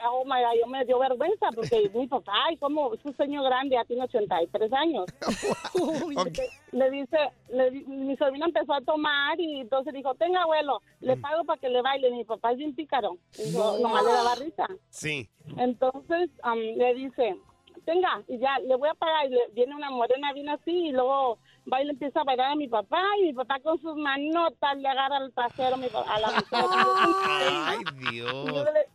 [0.09, 3.45] oh my God, yo me dio vergüenza porque mi papá, ay, como es un señor
[3.45, 5.05] grande, ya tiene 83 años.
[6.73, 11.17] Le dice, le di- mi sobrina empezó a tomar y entonces dijo, tenga abuelo, le
[11.17, 12.11] pago para que le baile.
[12.13, 13.17] Mi papá es bien pícaro.
[13.37, 13.79] Dijo, No.
[13.81, 14.67] nomás le daba risa.
[14.89, 15.29] Sí.
[15.57, 17.37] Entonces am, le dice,
[17.85, 19.27] tenga, y ya, le voy a pagar.
[19.27, 21.39] Y le, viene una morena, viene así, y luego
[21.73, 24.77] va y le empieza a bailar a mi papá, y mi papá con sus manotas
[24.79, 28.13] le agarra el trasero a, mi a la Ay, mujer.
[28.13, 28.45] Dios.
[28.47, 28.87] Yo le,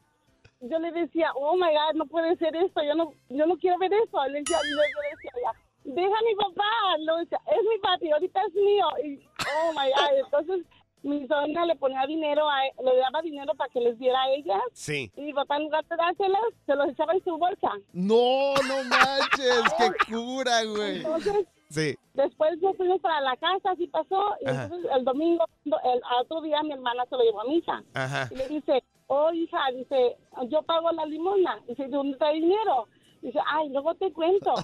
[0.69, 3.77] yo le decía, oh my God, no puede ser esto, yo no, yo no quiero
[3.77, 4.23] ver eso.
[4.27, 5.51] Le decía, yo le decía, ya,
[5.83, 6.97] deja a mi papá.
[6.99, 8.87] Le decía, es mi papi, ahorita es mío.
[9.03, 10.65] Y, oh my God, entonces
[11.03, 14.61] mi sobrina le ponía dinero, a, le daba dinero para que les diera a ellas.
[14.73, 15.11] Sí.
[15.15, 17.69] Y mi papá, en lugar de dárselos, se los echaba en su bolsa.
[17.93, 20.97] No, no manches, qué cura, güey.
[20.97, 21.95] Entonces, Sí.
[22.13, 24.35] después nos fuimos para la casa, así pasó.
[24.41, 24.63] Y Ajá.
[24.63, 27.83] entonces el domingo, el, otro día, mi hermana se lo llevó a misa.
[27.93, 28.27] Ajá.
[28.31, 30.17] Y le dice, oh, hija, dice,
[30.49, 31.59] yo pago la limosna.
[31.67, 32.87] Dice, ¿de dónde está el dinero?
[33.21, 34.53] Dice, ay, luego te cuento.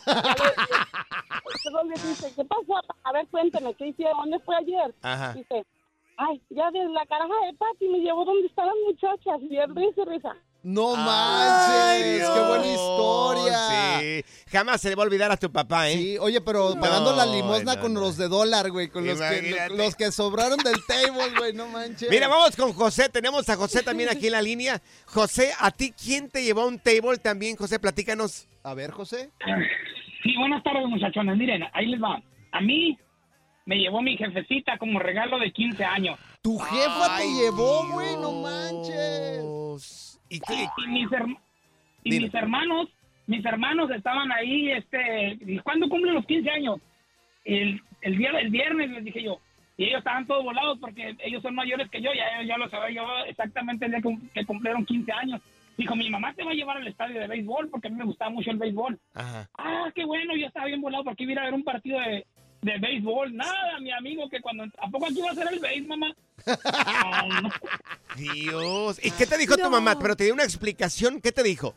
[1.72, 2.80] Luego le dice, ¿qué pasó?
[3.04, 4.18] A ver, cuéntame, ¿qué hicieron?
[4.18, 4.94] ¿Dónde fue ayer?
[5.02, 5.34] Ajá.
[5.34, 5.66] Dice,
[6.24, 10.02] Ay, ya desde la caraja de Pati me llevó donde estaban muchachas y de risa
[10.02, 10.36] y risa.
[10.64, 14.00] No Ay, manches, qué buena historia.
[14.00, 15.98] Sí, jamás se le va a olvidar a tu papá, ¿eh?
[15.98, 18.00] Sí, oye, pero pagando la limosna no, con no.
[18.00, 22.10] los de dólar, güey, con los que, los que sobraron del table, güey, no manches.
[22.12, 23.10] Mira, vamos con José.
[23.10, 24.82] Tenemos a José también aquí en la línea.
[25.06, 27.56] José, ¿a ti quién te llevó a un table también?
[27.56, 28.48] José, platícanos.
[28.64, 29.32] A ver, José.
[30.22, 31.36] Sí, buenas tardes, muchachones.
[31.38, 32.22] Miren, ahí les va.
[32.52, 33.00] A mí
[33.66, 36.20] me llevó mi jefecita como regalo de 15 años.
[36.44, 40.11] Tu jefa te llevó, güey, no manches.
[40.36, 41.40] ¿Y, y mis, herma-
[42.04, 42.88] y mis hermanos,
[43.28, 46.80] mis hermanos estaban ahí, este, ¿cuándo cumplen los 15 años?
[47.46, 49.40] El, el día del viernes les dije yo.
[49.78, 53.02] Y ellos estaban todos volados porque ellos son mayores que yo, ya, ya los había
[53.02, 55.42] llevado exactamente el día que, que cumplieron 15 años.
[55.78, 58.04] Dijo, mi mamá te va a llevar al estadio de béisbol porque a mí me
[58.06, 59.00] gustaba mucho el béisbol.
[59.16, 59.50] Ajá.
[59.58, 62.00] Ah, qué bueno, yo estaba bien volado porque iba a ir a ver un partido
[62.00, 62.26] de,
[62.62, 63.36] de béisbol.
[63.36, 64.64] Nada, mi amigo, que cuando...
[64.64, 66.14] ¿A poco aquí va a ser el béis, mamá?
[66.46, 67.50] No.
[68.18, 69.00] Dios.
[69.04, 69.98] ¿Y qué te dijo tu mamá?
[70.00, 71.22] Pero te dio una explicación.
[71.22, 71.76] ¿Qué te dijo?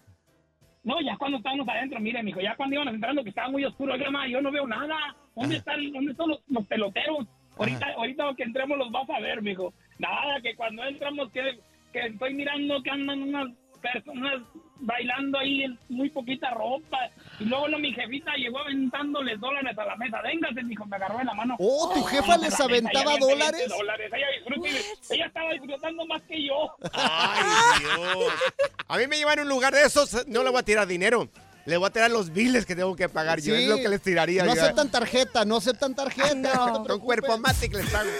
[0.82, 3.94] No, ya cuando estábamos adentro, mire, mijo, ya cuando íbamos entrando que estaba muy oscuro,
[3.94, 5.16] oiga, mamá, yo no veo nada.
[5.34, 7.26] ¿Dónde, están, dónde están los, los peloteros?
[7.56, 9.72] Ahorita, ahorita que entremos los vas a ver, mijo.
[9.98, 11.58] Nada, que cuando entramos que,
[11.92, 13.48] que estoy mirando que andan unas
[13.92, 14.42] personas
[14.80, 16.98] bailando ahí en muy poquita ropa.
[17.38, 20.20] Y luego lo, mi jefita llegó aventándoles dólares a la mesa.
[20.22, 21.56] Véngase, mijo, me agarró de la mano.
[21.58, 23.68] Oh, ¿tu jefa les la mesa, aventaba y había 20 dólares?
[23.68, 24.12] dólares.
[25.10, 26.76] Ella, estaba disfrutando más que yo.
[26.92, 27.42] Ay,
[27.80, 28.32] Dios.
[28.88, 31.28] A mí me llevan a un lugar de esos, no le voy a tirar dinero.
[31.66, 33.54] Le voy a tirar los biles que tengo que pagar yo.
[33.54, 34.44] Es lo que les tiraría.
[34.44, 36.34] No aceptan tarjeta, no aceptan tarjeta.
[36.34, 38.10] No, Con cuerpo matic les pago.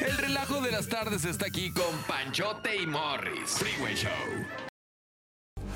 [0.00, 3.50] El relajo de las tardes está aquí con Panchote y Morris.
[3.50, 4.67] Freeway Show.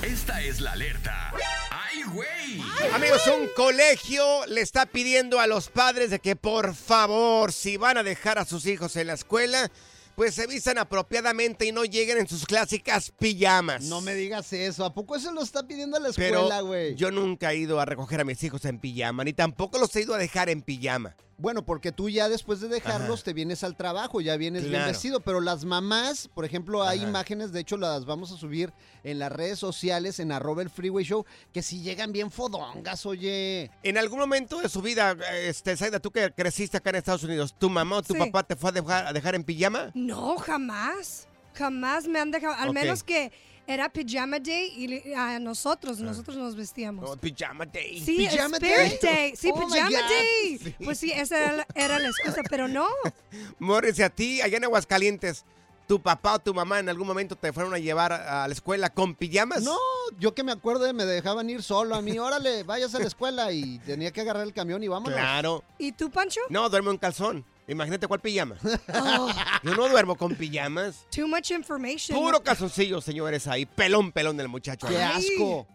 [0.03, 1.33] Esta es la alerta.
[1.71, 2.61] ¡Ay, güey!
[2.93, 7.99] Amigos, un colegio le está pidiendo a los padres de que por favor, si van
[7.99, 9.71] a dejar a sus hijos en la escuela,
[10.17, 13.85] pues se vistan apropiadamente y no lleguen en sus clásicas pijamas.
[13.85, 14.85] No me digas eso.
[14.85, 16.97] ¿A poco eso lo está pidiendo la escuela, güey?
[16.97, 20.01] yo nunca he ido a recoger a mis hijos en pijama, ni tampoco los he
[20.03, 21.15] ido a dejar en pijama.
[21.39, 24.89] Bueno, porque tú ya después de dejarlos te vienes al trabajo, ya vienes bien Claro.
[24.93, 27.09] vestido, pero las mamás, por ejemplo, hay Ajá.
[27.09, 28.73] imágenes, de hecho las vamos a subir
[29.03, 33.71] en las redes sociales, en arroba el freeway show, que si llegan bien fodongas, oye.
[33.83, 37.55] En algún momento de su vida, este, Zaida, tú que creciste acá en Estados Unidos,
[37.59, 38.19] ¿tu mamá o tu Sí.
[38.21, 39.91] papá te fue a dejar, a dejar en pijama?
[39.95, 41.27] No, jamás.
[41.55, 42.55] Jamás me han dejado.
[42.55, 43.31] Al menos que
[43.73, 46.05] era pajama day y a nosotros, Ah.
[46.05, 47.09] nosotros nos vestíamos.
[47.11, 48.01] Oh, pijama day.
[48.05, 49.15] Sí, Pijama Spirit day.
[49.15, 49.37] Day.
[49.37, 49.69] Sí, Oh God.
[50.09, 50.59] Day.
[50.59, 50.75] Sí.
[50.85, 52.87] Pues sí, esa era la, era la excusa, pero no.
[53.59, 55.45] Morris, a ti, allá en Aguascalientes,
[55.87, 58.55] ¿tu papá o tu mamá en algún momento te fueron a llevar a, a la
[58.55, 59.63] escuela con pijamas?
[59.63, 59.77] No,
[60.19, 63.53] yo que me acuerdo me dejaban ir solo a mí, órale, vayas a la escuela
[63.53, 65.19] y tenía que agarrar el camión y vámonos.
[65.19, 65.65] Claro.
[65.79, 66.41] ¿Y tú, Pancho?
[66.49, 67.45] No, duermo en calzón.
[67.73, 68.57] Imagínate cuál pijama.
[68.95, 69.31] Oh,
[69.63, 71.07] Yo no duermo con pijamas.
[71.15, 72.17] too much information.
[72.19, 73.67] Puro calzoncillo, señores, ahí.
[73.67, 74.87] Pelón, pelón del muchacho.
[74.87, 75.27] ¡Qué ahí.
[75.33, 75.67] asco!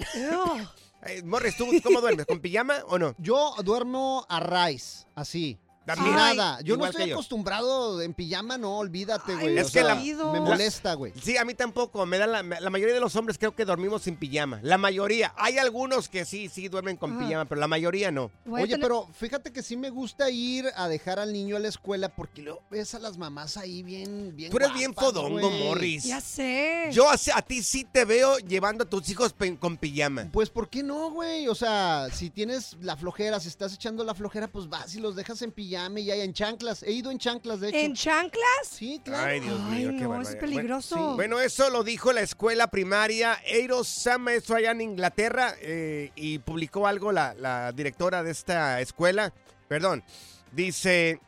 [1.24, 2.26] Morris, ¿tú cómo duermes?
[2.26, 3.16] ¿Con pijama o no?
[3.18, 5.58] Yo duermo a rise, así.
[5.88, 6.16] También.
[6.16, 6.60] Nada.
[6.62, 7.16] Yo no estoy que yo.
[7.16, 9.58] acostumbrado en pijama, no, olvídate, Ay, güey.
[9.58, 11.14] o Es que sea, la- me molesta, güey.
[11.24, 12.06] Sí, a mí tampoco.
[12.06, 14.60] Me da la, la mayoría de los hombres creo que dormimos sin pijama.
[14.64, 15.34] La mayoría.
[15.38, 17.20] Hay algunos que sí, sí duermen con Ajá.
[17.26, 18.30] pijama, pero la mayoría no.
[18.46, 21.56] Voy a Oye, tener- pero fíjate que sí me gusta ir a dejar al niño
[21.56, 24.92] a la escuela porque luego ves a las mamás ahí bien, bien Tú eres bien
[24.92, 25.64] guapas, fodongo, güey.
[25.64, 26.04] Morris.
[26.04, 26.90] Ya sé.
[26.92, 30.28] Yo a, a ti sí te veo llevando a tus hijos pe- con pijama.
[30.34, 31.48] Pues, ¿por qué no, güey?
[31.48, 35.16] O sea, si tienes la flojera, si estás echando la flojera, pues vas y los
[35.16, 35.52] dejas en
[35.96, 36.84] y ya en chanclas.
[36.84, 37.78] He ido en chanclas, de hecho.
[37.78, 38.44] ¿En chanclas?
[38.70, 39.28] Sí, claro.
[39.28, 40.96] Ay, Dios Ay, mío, qué no, es peligroso.
[40.96, 46.12] Bueno, Bueno, eso lo dijo la escuela primaria Eiro Sama, eso allá en Inglaterra, eh,
[46.16, 49.34] y publicó algo la, la directora de esta escuela.
[49.68, 50.04] Perdón,
[50.52, 51.20] dice,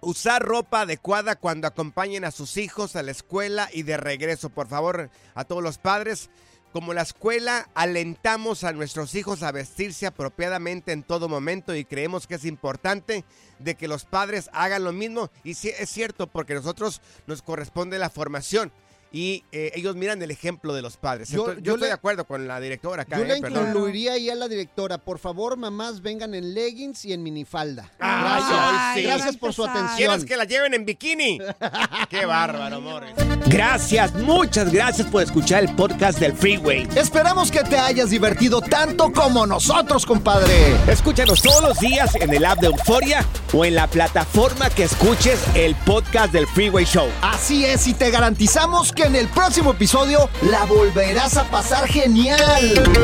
[0.00, 4.50] usar ropa adecuada cuando acompañen a sus hijos a la escuela y de regreso.
[4.50, 6.30] Por favor, a todos los padres.
[6.76, 12.26] Como la escuela, alentamos a nuestros hijos a vestirse apropiadamente en todo momento y creemos
[12.26, 13.24] que es importante
[13.58, 15.30] de que los padres hagan lo mismo.
[15.42, 18.72] Y sí, es cierto, porque nosotros nos corresponde la formación
[19.12, 21.28] y eh, ellos miran el ejemplo de los padres.
[21.30, 23.16] Yo- Entonces, yo, yo estoy le- de acuerdo con la directora acá.
[23.18, 24.98] Yo eh, le incluiría ahí a la directora.
[24.98, 27.90] Por favor, mamás, vengan en leggings y en minifalda.
[27.98, 28.58] Ay, Gracias.
[28.60, 29.06] ay, sí.
[29.06, 29.96] Gracias por su atención.
[29.96, 31.38] ¿Quieres que la lleven en bikini?
[32.10, 33.12] ¡Qué bárbaro, Morris!
[33.46, 36.88] Gracias, muchas gracias por escuchar el podcast del Freeway.
[36.96, 40.74] Esperamos que te hayas divertido tanto como nosotros, compadre.
[40.90, 45.40] Escúchanos todos los días en el app de Euforia o en la plataforma que escuches
[45.54, 47.08] el podcast del Freeway Show.
[47.22, 52.40] Así es, y te garantizamos que en el próximo episodio la volverás a pasar genial.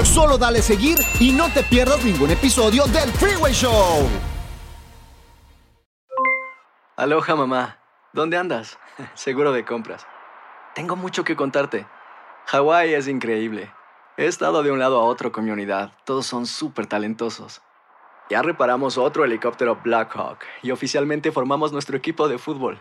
[0.04, 4.08] Solo dale seguir y no te pierdas ningún episodio del Freeway Show.
[6.96, 7.78] Aloha mamá,
[8.12, 8.78] ¿dónde andas?
[9.14, 10.06] seguro de compras.
[10.74, 11.86] Tengo mucho que contarte.
[12.46, 13.70] Hawái es increíble.
[14.16, 15.92] He estado de un lado a otro con mi unidad.
[16.04, 17.60] Todos son súper talentosos.
[18.30, 22.80] Ya reparamos otro helicóptero Blackhawk y oficialmente formamos nuestro equipo de fútbol.